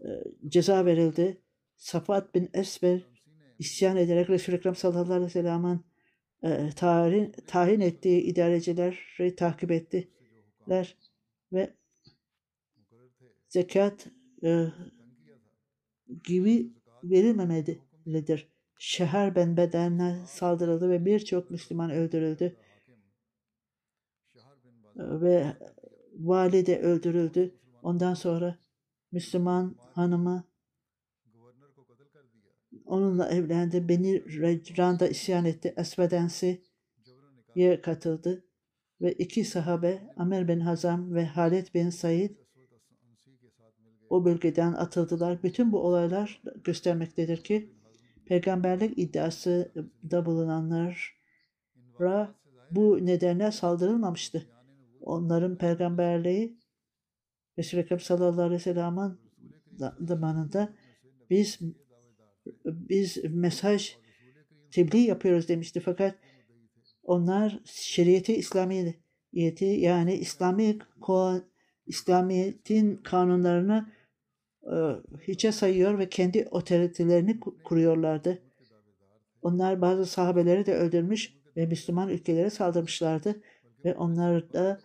[0.04, 0.08] e,
[0.48, 1.40] ceza verildi.
[1.76, 3.00] Safat bin Esber
[3.58, 5.84] isyan ederek Resul-i Ekrem sallallahu aleyhi ve sellem'in
[6.76, 10.96] tayin, tayin ettiği idarecileri takip ettiler
[11.52, 11.74] ve
[13.48, 14.06] zekat
[14.42, 14.66] e,
[16.24, 16.72] gibi
[17.04, 18.48] verilmemelidir.
[18.78, 22.56] Şehir benbedenine saldırıldı ve birçok Müslüman öldürüldü.
[24.96, 25.56] Ve
[26.18, 27.54] vali de öldürüldü.
[27.82, 28.58] Ondan sonra
[29.12, 30.44] Müslüman hanımı
[32.84, 33.88] onunla evlendi.
[33.88, 35.74] Beni Rejran'da isyan etti.
[35.76, 38.44] Esvedensi'ye katıldı.
[39.00, 42.30] Ve iki sahabe Amer bin Hazam ve Halit bin Said
[44.10, 45.42] o bölgeden atıldılar.
[45.42, 47.74] Bütün bu olaylar göstermektedir ki
[48.26, 49.72] peygamberlik iddiası
[50.10, 50.94] da bulunanlara
[52.70, 54.53] bu nedenle saldırılmamıştı.
[55.04, 56.58] Onların peygamberliği
[57.58, 59.18] Resul-i Ekrem sallallahu aleyhi ve sellem'in
[60.00, 60.74] zamanında
[61.30, 61.58] biz
[62.64, 63.96] biz mesaj
[64.70, 66.14] tebliğ yapıyoruz demişti fakat
[67.02, 70.78] onlar şeriyeti İslamiyeti yani İslami
[71.86, 73.92] İslamiyet'in kanunlarını
[74.62, 74.74] e,
[75.28, 78.42] hiçe sayıyor ve kendi otoritelerini kuruyorlardı.
[79.42, 83.42] Onlar bazı sahabeleri de öldürmüş ve Müslüman ülkelere saldırmışlardı
[83.84, 84.80] ve onlar da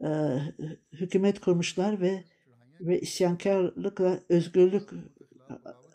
[0.00, 0.08] e,
[0.92, 2.24] hükümet kurmuşlar ve
[2.80, 4.90] ve isyankarlıkla özgürlük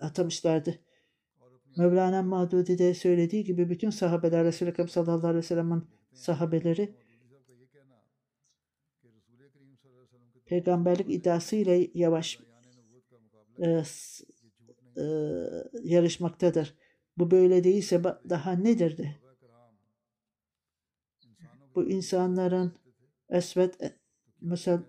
[0.01, 0.79] atamışlardı.
[1.77, 5.83] Mevlana Madudi de söylediği gibi bütün sahabeler Ekrem sallallahu aleyhi ve sellem'in
[6.13, 6.95] sahabeleri
[10.45, 12.39] peygamberlik iddiası ile yavaş
[13.59, 13.83] e,
[14.97, 15.03] e,
[15.83, 16.75] yarışmaktadır.
[17.17, 19.15] Bu böyle değilse daha nedir de?
[21.75, 22.73] Bu insanların
[23.31, 23.97] esvet e,
[24.41, 24.83] mesela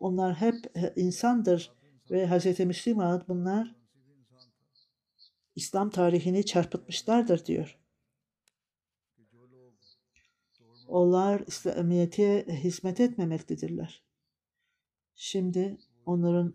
[0.00, 1.72] onlar hep e, insandır
[2.10, 2.60] ve Hz.
[2.60, 3.76] Müslim bunlar
[5.56, 7.78] İslam tarihini çarpıtmışlardır diyor.
[10.88, 14.04] Onlar İslamiyet'e hizmet etmemektedirler.
[15.14, 16.54] Şimdi onların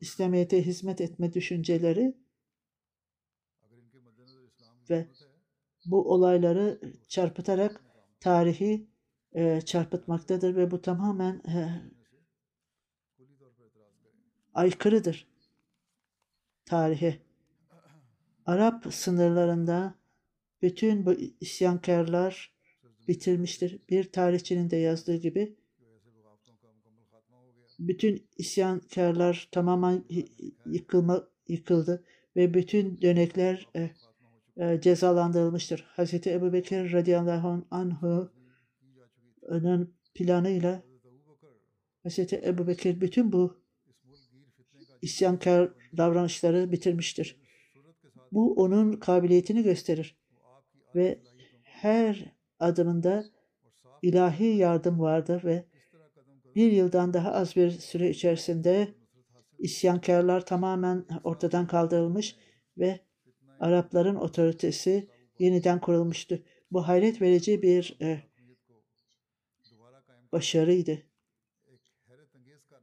[0.00, 2.16] İslamiyet'e hizmet etme düşünceleri
[4.90, 5.08] ve
[5.84, 7.84] bu olayları çarpıtarak
[8.20, 8.91] tarihi
[9.34, 11.42] e, çarpıtmaktadır ve bu tamamen
[14.54, 15.26] aykırıdır
[16.64, 17.18] tarihe.
[18.46, 19.94] Arap sınırlarında
[20.62, 22.54] bütün bu isyankarlar
[23.08, 23.80] bitirmiştir.
[23.90, 25.56] Bir tarihçinin de yazdığı gibi
[27.78, 30.04] bütün isyankarlar tamamen
[30.66, 32.04] yıkılma, yıkıldı
[32.36, 33.90] ve bütün dönekler e,
[34.56, 35.86] e, cezalandırılmıştır.
[35.96, 36.26] Hz.
[36.26, 37.64] Ebu Bekir radıyallahu
[39.52, 40.82] anh'ın planıyla
[42.04, 42.18] Hz.
[42.32, 43.62] Ebu Bekir bütün bu
[45.02, 47.42] isyankar davranışları bitirmiştir.
[48.32, 50.16] Bu onun kabiliyetini gösterir.
[50.94, 51.18] Ve
[51.62, 53.24] her adımında
[54.02, 55.64] ilahi yardım vardır ve
[56.54, 58.94] bir yıldan daha az bir süre içerisinde
[59.58, 62.36] isyankarlar tamamen ortadan kaldırılmış
[62.78, 63.00] ve
[63.60, 66.42] Arapların otoritesi yeniden kurulmuştu.
[66.70, 68.22] Bu hayret verici bir e,
[70.32, 71.02] başarıydı.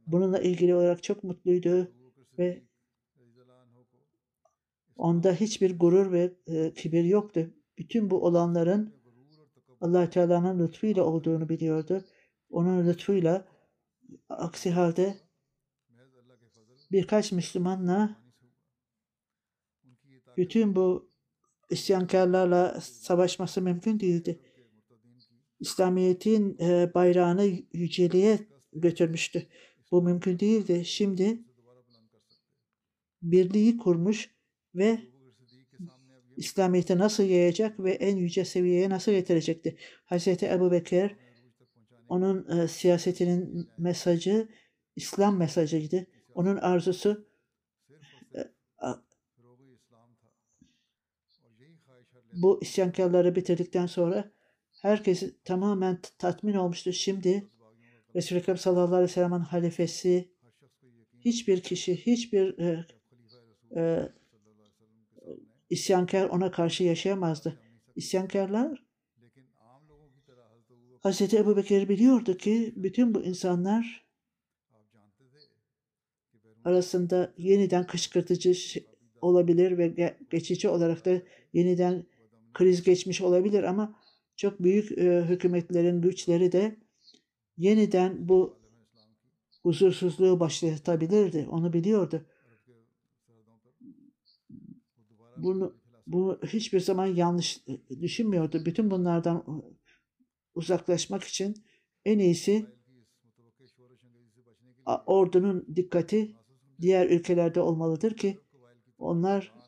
[0.06, 1.92] Bununla ilgili olarak çok mutluydu
[2.38, 2.62] ve
[4.96, 7.50] onda hiçbir gurur ve e, kibir yoktu.
[7.78, 9.00] Bütün bu olanların
[9.80, 12.04] allah Teala'nın lütfuyla olduğunu biliyordu.
[12.50, 13.48] Onun lütfuyla
[14.28, 15.16] aksi halde
[16.92, 18.16] birkaç Müslümanla
[20.36, 21.10] bütün bu
[21.70, 24.40] isyankarlarla savaşması mümkün değildi.
[25.60, 28.38] İslamiyet'in e, bayrağını yüceliğe
[28.72, 29.46] götürmüştü.
[29.90, 30.84] Bu mümkün değildi.
[30.84, 31.38] Şimdi
[33.22, 34.30] birliği kurmuş
[34.74, 35.00] ve
[36.36, 39.76] İslamiyet'i nasıl yayacak ve en yüce seviyeye nasıl getirecekti?
[40.06, 40.28] Hz.
[40.28, 41.16] Ebu Bekir
[42.08, 44.48] onun e, siyasetinin mesajı
[44.96, 46.06] İslam mesajıydı.
[46.34, 47.28] Onun arzusu
[48.34, 48.40] e,
[52.32, 54.32] bu isyankarları bitirdikten sonra
[54.82, 56.92] herkesi tamamen tatmin olmuştu.
[56.92, 57.48] Şimdi
[58.14, 60.30] Resul-i Ekrem sallallahu aleyhi ve sellem'in halifesi
[61.20, 62.86] hiçbir kişi, hiçbir e,
[63.76, 64.12] e,
[65.70, 67.60] isyankar ona karşı yaşayamazdı.
[67.96, 68.84] İsyankarlar
[71.04, 71.34] Hz.
[71.34, 74.06] Ebu Bekir biliyordu ki bütün bu insanlar
[76.64, 78.54] arasında yeniden kışkırtıcı
[79.20, 82.06] olabilir ve ge- geçici olarak da yeniden
[82.54, 84.00] kriz geçmiş olabilir ama
[84.40, 86.76] çok büyük e, hükümetlerin güçleri de
[87.56, 88.58] yeniden bu
[89.62, 91.46] huzursuzluğu başlatabilirdi.
[91.50, 92.26] Onu biliyordu.
[95.36, 95.76] Bunu
[96.06, 97.60] bu hiçbir zaman yanlış
[98.00, 98.64] düşünmüyordu.
[98.64, 99.62] Bütün bunlardan
[100.54, 101.54] uzaklaşmak için
[102.04, 102.66] en iyisi
[105.06, 106.36] ordunun dikkati
[106.80, 108.38] diğer ülkelerde olmalıdır ki
[108.98, 109.59] onlar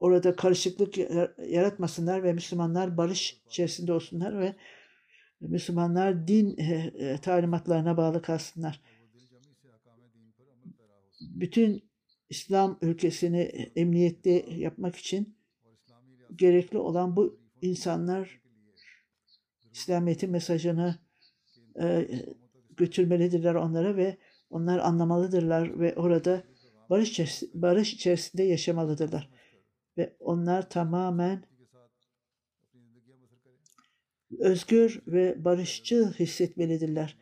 [0.00, 4.54] orada karışıklık yar- yaratmasınlar ve Müslümanlar barış içerisinde olsunlar ve
[5.40, 8.80] Müslümanlar din e, talimatlarına bağlı kalsınlar.
[11.20, 11.90] Bütün
[12.30, 13.40] İslam ülkesini
[13.76, 15.36] emniyette yapmak için
[16.36, 18.40] gerekli olan bu insanlar
[19.72, 20.98] İslamiyet'in mesajını
[21.82, 22.08] e,
[22.76, 24.16] götürmelidirler onlara ve
[24.50, 26.44] onlar anlamalıdırlar ve orada
[26.90, 29.39] barış barış içerisinde yaşamalıdırlar.
[29.98, 31.44] Ve onlar tamamen
[34.38, 37.18] özgür ve barışçı hissetmelidirler.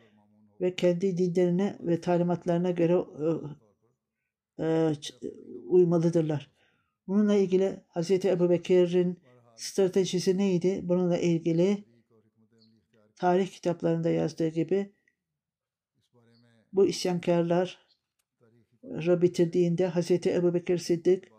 [0.61, 3.05] Ve kendi dinlerine ve talimatlarına göre
[4.59, 4.95] e, e,
[5.67, 6.51] uymalıdırlar.
[7.07, 8.11] Bununla ilgili Hz.
[8.11, 9.19] Ebu Bekir'in
[9.55, 10.79] stratejisi neydi?
[10.83, 11.83] Bununla ilgili
[13.15, 14.93] tarih kitaplarında yazdığı gibi
[16.73, 17.87] bu isyankarlar
[19.21, 20.11] bitirdiğinde Hz.
[20.11, 21.38] Ebu Bekir Siddik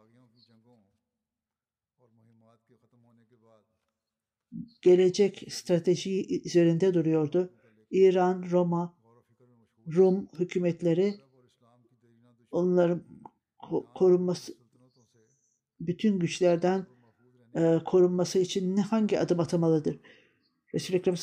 [4.83, 7.53] gelecek strateji üzerinde duruyordu.
[7.91, 8.97] İran, Roma,
[9.97, 11.15] Rum hükümetleri
[12.51, 13.03] onların
[13.59, 14.55] ko- korunması
[15.81, 16.87] bütün güçlerden
[17.55, 20.01] e, korunması için ne hangi adım atılmalıdır?
[20.75, 21.17] Resul-i Ekrem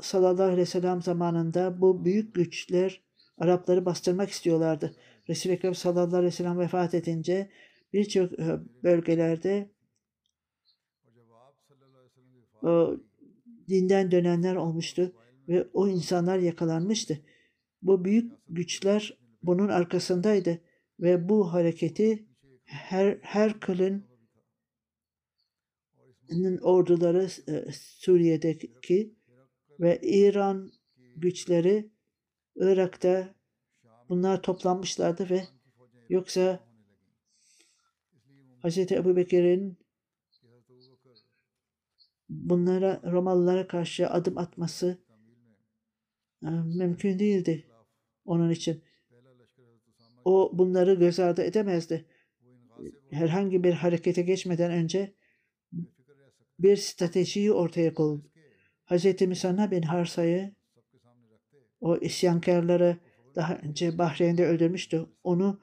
[0.00, 3.04] sallallahu aleyhi ve sellem zamanında bu büyük güçler
[3.38, 4.96] Arapları bastırmak istiyorlardı.
[5.28, 7.50] Resul-i Ekrem sallallahu aleyhi ve sellem vefat edince
[7.92, 9.73] birçok e, bölgelerde
[12.64, 13.00] o
[13.68, 15.12] dinden dönenler olmuştu
[15.48, 17.20] ve o insanlar yakalanmıştı.
[17.82, 20.60] Bu büyük güçler bunun arkasındaydı
[21.00, 22.24] ve bu hareketi
[22.64, 24.04] her her kılın
[26.62, 29.14] orduları e, Suriye'deki
[29.80, 30.72] ve İran
[31.16, 31.90] güçleri
[32.56, 33.34] Irak'ta
[34.08, 35.42] bunlar toplanmışlardı ve
[36.08, 36.60] yoksa
[38.64, 38.78] Hz.
[38.78, 39.78] Ebu Bekir'in
[42.42, 44.98] bunlara Romalılara karşı adım atması
[46.42, 47.66] e, mümkün değildi
[48.24, 48.82] onun için.
[50.24, 52.04] O bunları göz ardı edemezdi.
[53.10, 55.14] Herhangi bir harekete geçmeden önce
[56.58, 58.30] bir stratejiyi ortaya koydu.
[58.86, 59.20] Hz.
[59.20, 60.54] Müsanna bin Harsa'yı
[61.80, 62.98] o isyankarları
[63.34, 65.06] daha önce Bahreyn'de öldürmüştü.
[65.24, 65.60] Onu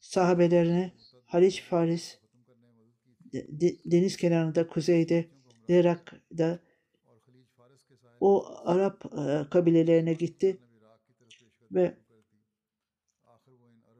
[0.00, 0.92] sahabelerini
[1.24, 2.18] Haliç Faris
[3.32, 5.28] de- de- deniz kenarında kuzeyde
[5.68, 6.60] Irak'da
[8.20, 10.58] o Arap e, kabilelerine gitti
[11.72, 11.98] ve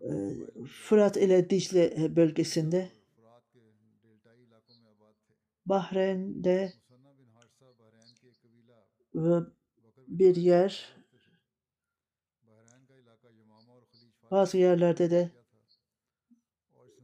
[0.01, 0.11] e,
[0.67, 2.91] Fırat ile Dicle bölgesinde
[5.67, 6.73] Bahreyn'de
[10.09, 10.95] bir yer
[14.31, 15.31] bazı yerlerde de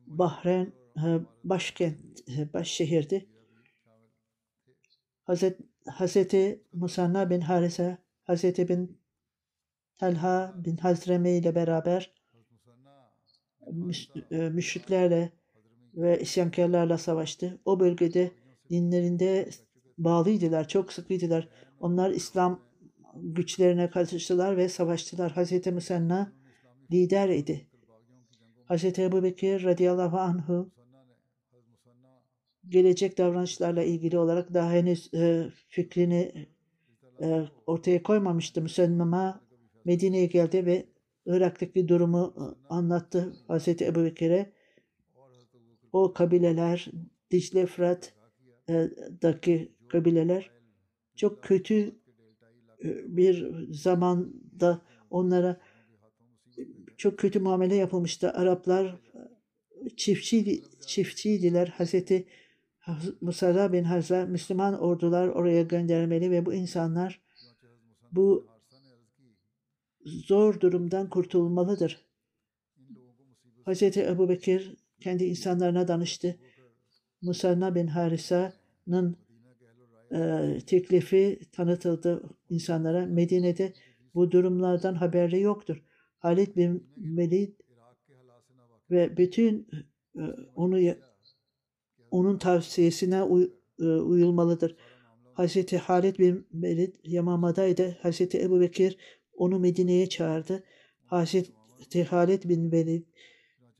[0.06, 1.98] Bahreyn e, başkent,
[2.54, 3.26] baş şehirdi.
[5.30, 9.00] Hazret, Hazreti Musanna bin Harise, Hazreti bin
[9.98, 12.14] Talha bin Hazreme ile beraber
[13.66, 15.32] müş- e, müşriklerle
[15.94, 17.60] ve isyankarlarla savaştı.
[17.64, 18.30] O bölgede
[18.70, 19.48] dinlerinde
[19.98, 21.48] bağlıydılar, çok sıkıydılar.
[21.80, 22.60] Onlar İslam
[23.14, 25.32] güçlerine katıştılar ve savaştılar.
[25.32, 26.32] Hazreti Musanna
[26.92, 27.68] lider idi.
[28.64, 30.70] Hazreti Ebu Bekir radıyallahu anhu
[32.70, 36.48] gelecek davranışlarla ilgili olarak daha henüz e, fikrini
[37.22, 38.62] e, ortaya koymamıştı.
[38.62, 39.40] Müslüman'a
[39.84, 40.86] Medine'ye geldi ve
[41.26, 44.52] Irak'taki durumu e, anlattı Hazreti Ebu Bekir'e.
[45.92, 46.90] O kabileler,
[47.30, 50.50] Dicle Fırat'daki kabileler
[51.16, 52.00] çok kötü
[52.84, 55.60] e, bir zamanda onlara
[56.96, 58.32] çok kötü muamele yapılmıştı.
[58.32, 58.96] Araplar
[59.96, 61.68] çiftçi çiftçiydiler.
[61.68, 62.26] Hazreti
[63.20, 67.20] Musara bin Hazra Müslüman ordular oraya göndermeli ve bu insanlar
[68.12, 68.46] bu
[70.04, 72.04] zor durumdan kurtulmalıdır.
[73.64, 76.36] Hazreti Ebu Bekir kendi insanlarına danıştı.
[77.22, 79.16] Musanna bin Harisa'nın
[80.12, 83.06] e, teklifi tanıtıldı insanlara.
[83.06, 83.72] Medine'de
[84.14, 85.82] bu durumlardan haberi yoktur.
[86.18, 87.52] Halid bin Velid
[88.90, 89.68] ve bütün
[90.16, 90.22] e,
[90.54, 90.80] onu
[92.10, 94.76] onun tavsiyesine uy- e, uyulmalıdır.
[95.34, 97.98] Hazreti Halid bin Velid Yamamada'ydı.
[98.02, 98.96] Hazreti Ebu Bekir
[99.32, 100.64] onu Medine'ye çağırdı.
[101.06, 103.04] Hazreti Halid bin Velid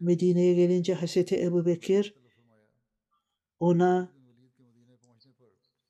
[0.01, 2.15] Medine'ye gelince Hazreti Ebu Bekir
[3.61, 4.13] ona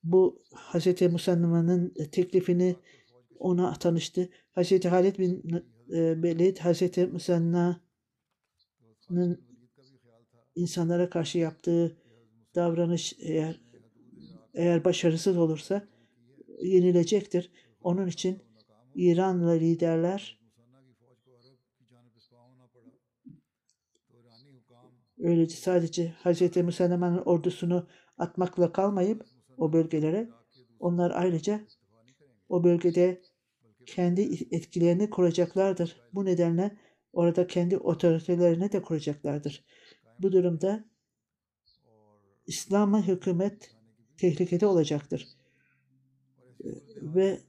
[0.02, 2.76] bu Hazreti Musannıma'nın teklifini
[3.38, 4.28] ona tanıştı.
[4.52, 5.42] Hazreti Halid bin
[5.90, 7.80] e, Velid Hazreti Musanna'nın
[10.54, 11.99] insanlara karşı yaptığı
[12.54, 13.60] davranış eğer
[14.54, 15.88] eğer başarısız olursa
[16.62, 17.50] yenilecektir.
[17.82, 18.38] Onun için
[18.94, 20.40] İranlı liderler
[25.18, 27.88] öylece sadece Hazreti Musa'nın ordusunu
[28.18, 29.26] atmakla kalmayıp
[29.58, 30.28] o bölgelere
[30.78, 31.60] onlar ayrıca
[32.48, 33.22] o bölgede
[33.86, 34.20] kendi
[34.50, 36.00] etkilerini kuracaklardır.
[36.14, 36.76] Bu nedenle
[37.12, 39.64] orada kendi otoritelerini de kuracaklardır.
[40.18, 40.84] Bu durumda
[42.50, 43.76] İslam'a hükümet
[44.16, 45.28] tehlikede olacaktır.
[47.02, 47.40] Ve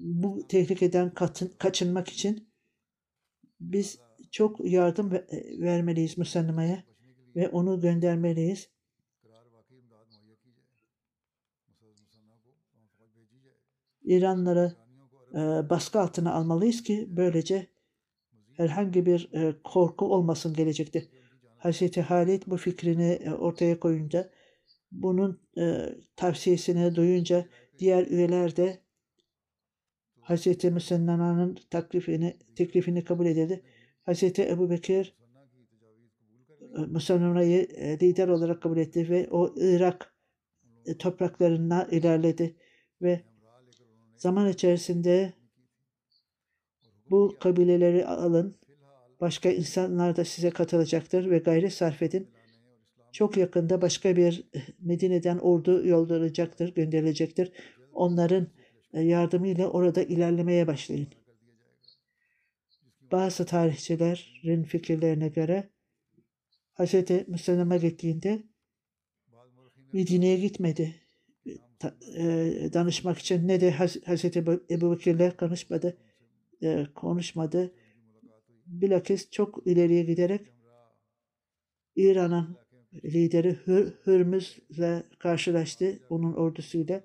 [0.00, 2.48] bu tehlikeden katın- kaçınmak için
[3.60, 3.98] biz
[4.30, 5.26] çok yardım ve-
[5.60, 6.84] vermeliyiz Müslümaya
[7.36, 8.68] ve onu göndermeliyiz.
[14.04, 14.72] İranlara
[15.34, 17.66] e, baskı altına almalıyız ki böylece
[18.56, 21.19] herhangi bir e, korku olmasın gelecekte.
[21.60, 24.30] Hazreti Halid bu fikrini e, ortaya koyunca
[24.92, 27.46] bunun e, tavsiyesini duyunca
[27.78, 28.80] diğer üyeler de
[30.20, 33.64] Hazreti Müsennana'nın teklifini, teklifini kabul edildi.
[34.02, 35.16] Hazreti Ebu Bekir
[36.76, 40.14] e, Müsennana'yı e, lider olarak kabul etti ve o Irak
[40.98, 42.56] topraklarına ilerledi
[43.02, 43.20] ve
[44.16, 45.32] zaman içerisinde
[47.10, 48.56] bu kabileleri alın,
[49.20, 52.30] başka insanlar da size katılacaktır ve gayret sarf edin.
[53.12, 57.52] Çok yakında başka bir eh, Medine'den ordu yollanacaktır, gönderilecektir.
[57.92, 58.46] Onların
[58.92, 61.08] e, yardımıyla orada ilerlemeye başlayın.
[63.12, 65.70] Bazı tarihçilerin fikirlerine göre
[66.74, 66.94] Hz.
[67.26, 68.42] Müslüman'a gittiğinde
[69.92, 70.94] Medine'ye gitmedi.
[71.78, 72.24] Ta- e,
[72.72, 73.72] danışmak için ne de
[74.06, 74.24] Hz.
[74.70, 75.96] Ebu Bekir'le konuşmadı,
[76.94, 77.72] konuşmadı.
[78.70, 80.52] Bilakis çok ileriye giderek
[81.96, 82.56] İran'ın
[83.04, 87.02] lideri Hür, Hürmüz'le karşılaştı, onun ordusuyla.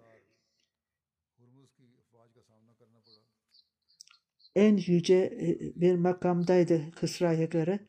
[4.56, 7.80] En yüce e, bir makamdaydı Kısra'ya göre.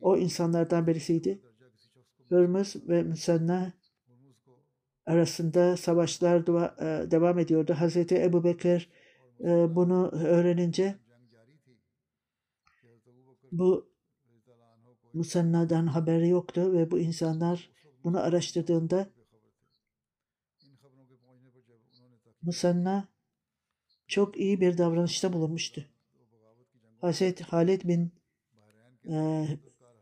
[0.00, 1.40] O insanlardan birisiydi.
[2.30, 3.72] Hürmüz ve Müsenna
[5.06, 7.74] arasında savaşlar e, devam ediyordu.
[7.78, 8.90] Hazreti Ebu Bekir
[9.40, 11.05] e, bunu öğrenince
[13.58, 13.90] bu
[15.12, 17.70] Musanna'dan haberi yoktu ve bu insanlar
[18.04, 19.10] bunu araştırdığında
[22.42, 23.08] Musanna
[24.06, 25.84] çok iyi bir davranışta bulunmuştu.
[27.00, 28.12] Hazreti Halid bin
[29.08, 29.46] e,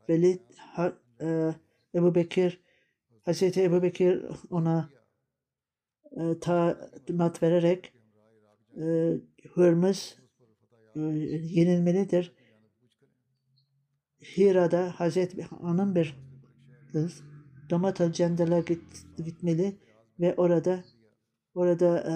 [0.09, 1.55] Velid ha, e,
[1.95, 2.65] Ebu Bekir
[3.25, 4.91] Hazreti Ebu Bekir ona
[6.17, 7.93] e, talimat vererek
[8.77, 8.85] e,
[9.57, 10.19] Hürmüz
[10.97, 12.33] e, yenilmelidir.
[14.25, 16.17] Hira'da Hazreti Hanım bir
[16.93, 17.23] kız
[17.71, 18.83] Domata Cendel'e git,
[19.17, 19.79] gitmeli
[20.21, 20.85] ve orada
[21.55, 22.15] orada e,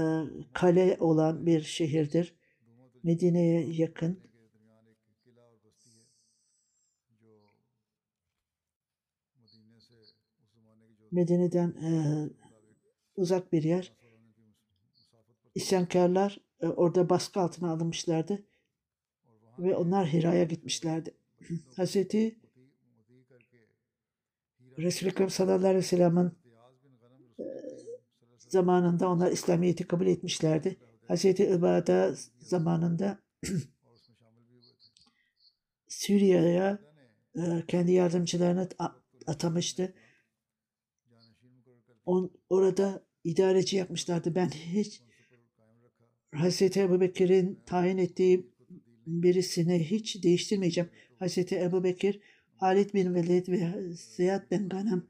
[0.53, 2.35] kale olan bir şehirdir.
[3.03, 4.21] Medine'ye yakın.
[11.11, 11.91] Medine'den e,
[13.17, 13.93] uzak bir yer.
[15.55, 18.47] İsyankarlar e, orada baskı altına alınmışlardı
[19.59, 21.15] ve onlar Hira'ya gitmişlerdi.
[21.77, 22.39] Hazreti
[24.79, 26.33] Resulü Ekrem sallallahu aleyhi ve sellem'in
[27.39, 27.45] e,
[28.39, 30.77] zamanında onlar İslamiyet'i kabul etmişlerdi.
[31.09, 33.19] Hazreti İbada zamanında
[35.89, 36.79] Suriye'ye
[37.37, 38.69] e, kendi yardımcılarını
[39.27, 39.95] atamıştı.
[42.07, 44.35] On, orada idareci yapmışlardı.
[44.35, 45.03] Ben hiç
[46.35, 48.51] Hazreti Ebu Bekir'in tayin ettiği
[49.07, 50.91] birisini hiç değiştirmeyeceğim.
[51.19, 52.21] Hazreti Ebu Bekir,
[52.57, 55.03] Halid bin Velid ve Ziyad bin Ganam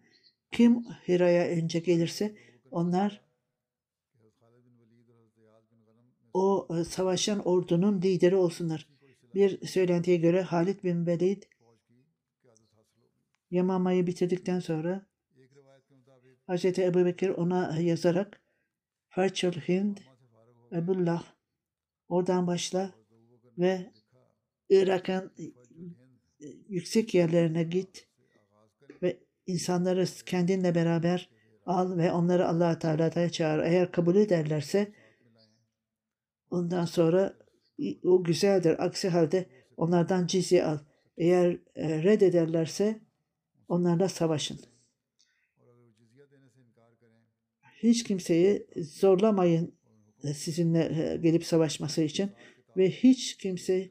[0.52, 2.36] kim Hira'ya önce gelirse
[2.70, 3.20] onlar
[6.34, 8.88] o e, savaşan ordunun lideri olsunlar.
[9.34, 11.42] Bir söylentiye göre Halid bin Velid
[13.50, 15.06] Yamama'yı bitirdikten sonra
[16.48, 16.64] Hz.
[16.64, 18.40] Ebu Bekir ona yazarak
[19.08, 19.96] Farçul Hind
[20.72, 21.24] Ebullah
[22.08, 22.94] oradan başla
[23.58, 23.92] ve
[24.70, 25.32] Irak'ın
[26.68, 28.08] yüksek yerlerine git
[29.02, 31.28] ve insanları kendinle beraber
[31.66, 33.58] al ve onları allah Teala'ya çağır.
[33.58, 34.92] Eğer kabul ederlerse
[36.50, 37.34] ondan sonra
[38.02, 38.84] o güzeldir.
[38.84, 40.78] Aksi halde onlardan cizye al.
[41.16, 43.00] Eğer e, reddederlerse
[43.68, 44.60] onlarla savaşın.
[47.82, 49.74] Hiç kimseyi zorlamayın
[50.24, 52.30] e, sizinle e, gelip savaşması için
[52.76, 53.90] ve hiç kimse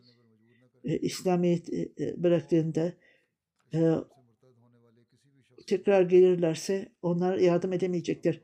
[0.87, 2.93] e, İslamiyet e, e, bıraktığında
[3.73, 3.93] e,
[5.67, 8.41] tekrar gelirlerse onlar yardım edemeyecektir.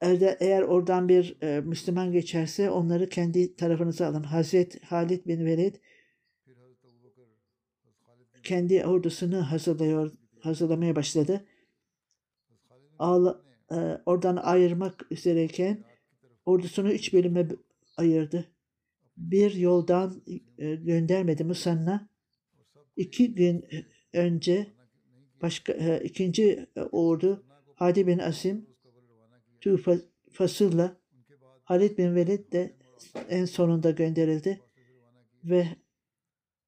[0.00, 4.22] Eğer, oradan bir Müslüman geçerse onları kendi tarafınıza alın.
[4.22, 5.74] Hazret Halid bin Velid
[8.42, 11.44] kendi ordusunu hazırlıyor, hazırlamaya başladı.
[14.06, 15.84] Oradan ayırmak üzereyken
[16.46, 17.48] ordusunu üç bölüme
[17.96, 18.57] ayırdı.
[19.18, 20.22] Bir yoldan
[20.58, 22.08] e, göndermedi Musanna.
[22.96, 23.64] İki gün
[24.12, 24.66] önce
[25.42, 27.44] başka e, ikinci e, ordu
[27.74, 28.66] Hadi bin Asim
[29.60, 29.96] Tufa
[30.32, 31.00] Fasıl'la
[31.64, 32.76] Halid bin Velid de
[33.28, 34.60] en sonunda gönderildi
[35.44, 35.66] ve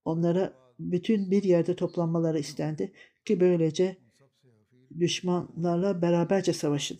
[0.05, 2.92] onlara bütün bir yerde toplanmaları istendi
[3.24, 3.96] ki böylece
[4.98, 6.98] düşmanlarla beraberce savaşın.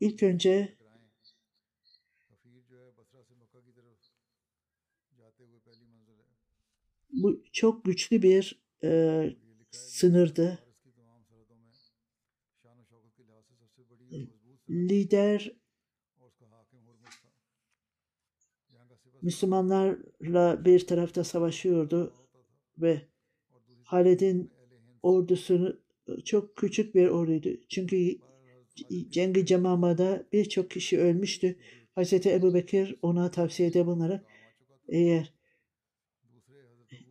[0.00, 0.76] İlk önce
[7.16, 9.22] bu çok güçlü bir e,
[9.70, 10.58] sınırdı.
[14.70, 15.52] Lider
[19.22, 22.12] Müslümanlarla bir tarafta savaşıyordu
[22.78, 23.02] ve
[23.84, 24.50] Halid'in
[25.02, 25.80] ordusunu
[26.24, 27.48] çok küçük bir orduydu.
[27.68, 28.18] Çünkü
[29.10, 31.56] Cengi Cemama'da birçok kişi ölmüştü.
[31.96, 32.12] Hz.
[32.12, 34.24] Ebu Bekir ona tavsiyede bulunarak
[34.88, 35.35] eğer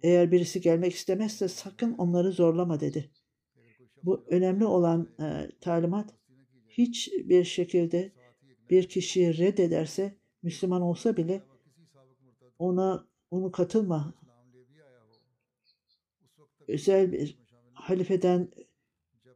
[0.03, 3.11] eğer birisi gelmek istemezse sakın onları zorlama dedi.
[4.03, 6.13] Bu önemli olan e, talimat
[6.69, 8.11] hiçbir şekilde
[8.69, 11.41] bir kişiyi reddederse Müslüman olsa bile
[12.59, 14.13] ona onu katılma.
[16.67, 17.37] Özel bir
[17.73, 18.51] halifeden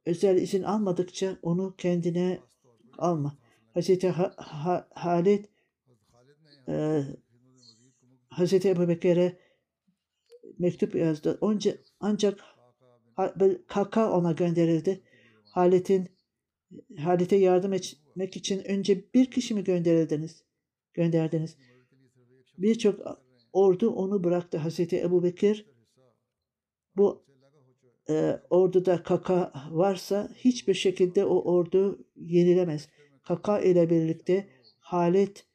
[0.05, 2.39] özel izin almadıkça onu kendine
[2.97, 3.37] alma.
[3.73, 5.45] Hazreti ha- ha- Halid
[6.67, 7.03] e,
[8.29, 9.37] Hazreti Ebu Bekir'e
[10.59, 11.37] mektup yazdı.
[11.41, 12.43] Onca, ancak
[13.67, 15.01] Kaka ona gönderildi.
[15.43, 16.09] Halit'in
[16.97, 20.43] Halit'e yardım etmek için önce bir kişi mi gönderildiniz?
[20.93, 21.57] Gönderdiniz.
[22.57, 22.99] Birçok
[23.53, 24.57] ordu onu bıraktı.
[24.57, 25.65] Hazreti Ebu Bekir
[26.97, 27.25] bu
[28.09, 32.89] e, orduda Kaka varsa hiçbir şekilde o ordu yenilemez.
[33.23, 34.49] Kaka ile birlikte
[34.79, 35.45] Halit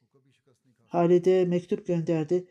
[0.87, 2.47] Halid'e mektup gönderdi.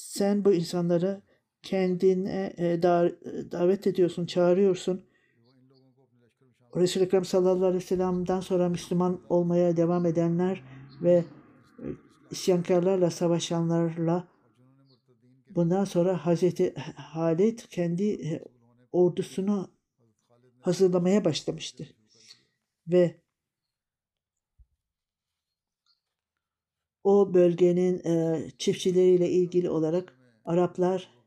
[0.00, 1.22] Sen bu insanları
[1.62, 3.12] kendine e, da-
[3.52, 5.04] davet ediyorsun, çağırıyorsun.
[6.76, 10.64] Resul-i Ekrem sallallahu aleyhi ve sellem'den sonra Müslüman olmaya devam edenler
[11.02, 11.24] ve e,
[12.30, 14.28] isyankarlarla savaşanlarla
[15.50, 18.42] bundan sonra Hazreti Halid kendi e,
[18.92, 19.70] ordusunu
[20.60, 21.88] hazırlamaya başlamıştı.
[22.86, 23.19] Ve
[27.04, 31.20] o bölgenin e, çiftçileriyle ilgili olarak Araplar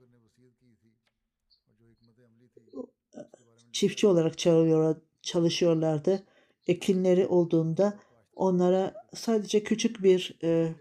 [3.71, 6.23] çiftçi olarak çalışıyor, çalışıyorlardı.
[6.67, 7.99] Ekinleri olduğunda
[8.35, 10.75] onlara sadece küçük bir e,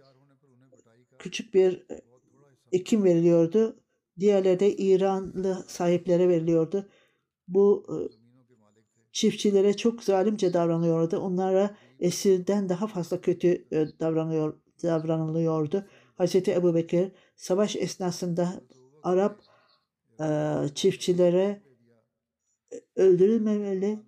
[1.19, 2.01] küçük bir e,
[2.73, 3.77] ekim veriliyordu.
[4.21, 6.89] Diğerleri de İranlı sahiplere veriliyordu.
[7.49, 7.97] Bu e,
[9.13, 11.19] çiftçilere çok zalimce davranıyordu.
[11.19, 15.87] Onlara esirden daha fazla kötü e, davranıyor davranılıyordu.
[16.15, 18.61] Hazreti Ebu Bekir savaş esnasında
[19.03, 19.41] Arap
[20.21, 20.27] e,
[20.75, 21.63] çiftçilere
[22.97, 23.99] öldürülmemeli,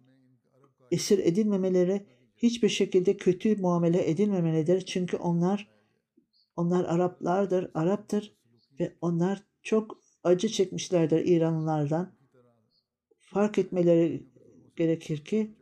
[0.91, 2.07] esir edilmemeleri,
[2.37, 4.81] hiçbir şekilde kötü muamele edilmemelidir.
[4.81, 5.69] Çünkü onlar
[6.57, 8.37] onlar Araplardır, Araptır
[8.81, 12.15] ve onlar çok acı çekmişlerdir İranlılardan.
[13.19, 14.27] Fark etmeleri
[14.77, 15.55] gerekir ki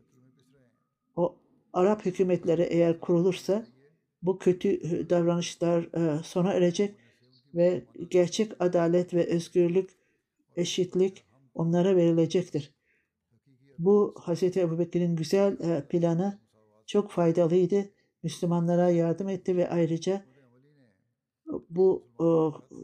[1.17, 1.39] o
[1.73, 3.67] Arap hükümetleri eğer kurulursa
[4.23, 6.95] bu kötü davranışlar e, sona erecek
[7.55, 9.91] ve gerçek adalet ve özgürlük,
[10.57, 12.75] eşitlik onlara verilecektir.
[13.79, 14.43] Bu Hz.
[14.43, 16.39] Ebubekir'in güzel e, planı
[16.87, 17.91] çok faydalıydı.
[18.23, 20.25] Müslümanlara yardım etti ve ayrıca
[21.71, 22.27] bu e,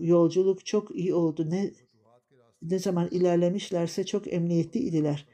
[0.07, 1.51] yolculuk çok iyi oldu.
[1.51, 1.71] Ne
[2.63, 5.27] ne zaman ilerlemişlerse çok emniyetli idiler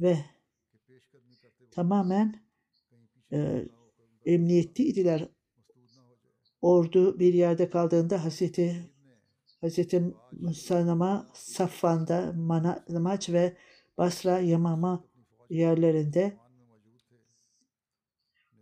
[0.00, 0.16] ve
[1.70, 2.42] tamamen
[3.32, 3.64] e,
[4.26, 5.28] emniyetli idiler.
[6.62, 8.90] Ordu bir yerde kaldığında Hazreti
[9.62, 9.78] Hz.
[10.32, 13.56] Musanama, Safvan'da, Manamaç ve
[13.98, 15.04] Basra, Yamama
[15.50, 16.36] yerlerinde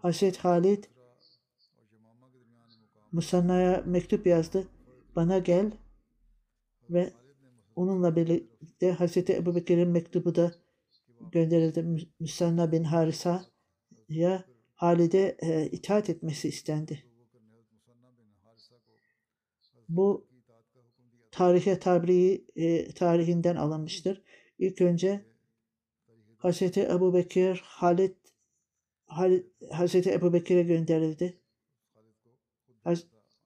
[0.02, 0.36] Hz.
[0.38, 0.84] Halid
[3.12, 4.68] Musanna'ya mektup yazdı.
[5.16, 5.72] Bana gel
[6.90, 7.12] ve
[7.76, 9.16] onunla birlikte Hz.
[9.16, 10.52] Ebu Bekir'in mektubu da
[11.32, 12.08] gönderildi.
[12.20, 14.44] Müsanna bin Harisa'ya
[14.78, 17.04] Halid'e e, itaat etmesi istendi.
[19.88, 20.28] Bu
[21.30, 24.22] tarihe tabriği e, tarihinden alınmıştır.
[24.58, 25.24] İlk önce
[26.38, 26.62] Hz.
[26.62, 28.14] Ebu Bekir Halid,
[29.06, 29.94] Halid Hz.
[29.94, 31.40] Ebu Bekir'e gönderildi.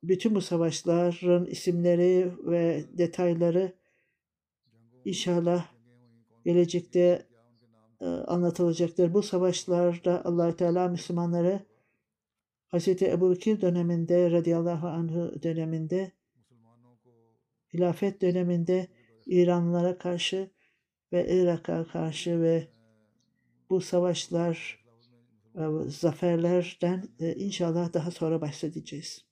[0.02, 3.72] Bütün bu savaşların isimleri ve detayları
[5.04, 5.72] inşallah
[6.44, 7.31] gelecekte
[8.06, 9.14] anlatılacaktır.
[9.14, 11.60] Bu savaşlarda allah Teala Müslümanları
[12.72, 12.88] Hz.
[12.88, 16.12] Ebu Bekir döneminde, radıyallahu anh'ı döneminde,
[17.74, 18.88] hilafet döneminde
[19.26, 20.50] İranlılara karşı
[21.12, 22.68] ve Irak'a karşı ve
[23.70, 24.84] bu savaşlar,
[25.54, 29.31] e, zaferlerden e, inşallah daha sonra bahsedeceğiz.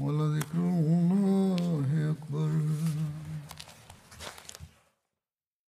[0.00, 2.50] ولذكر الله أكبر.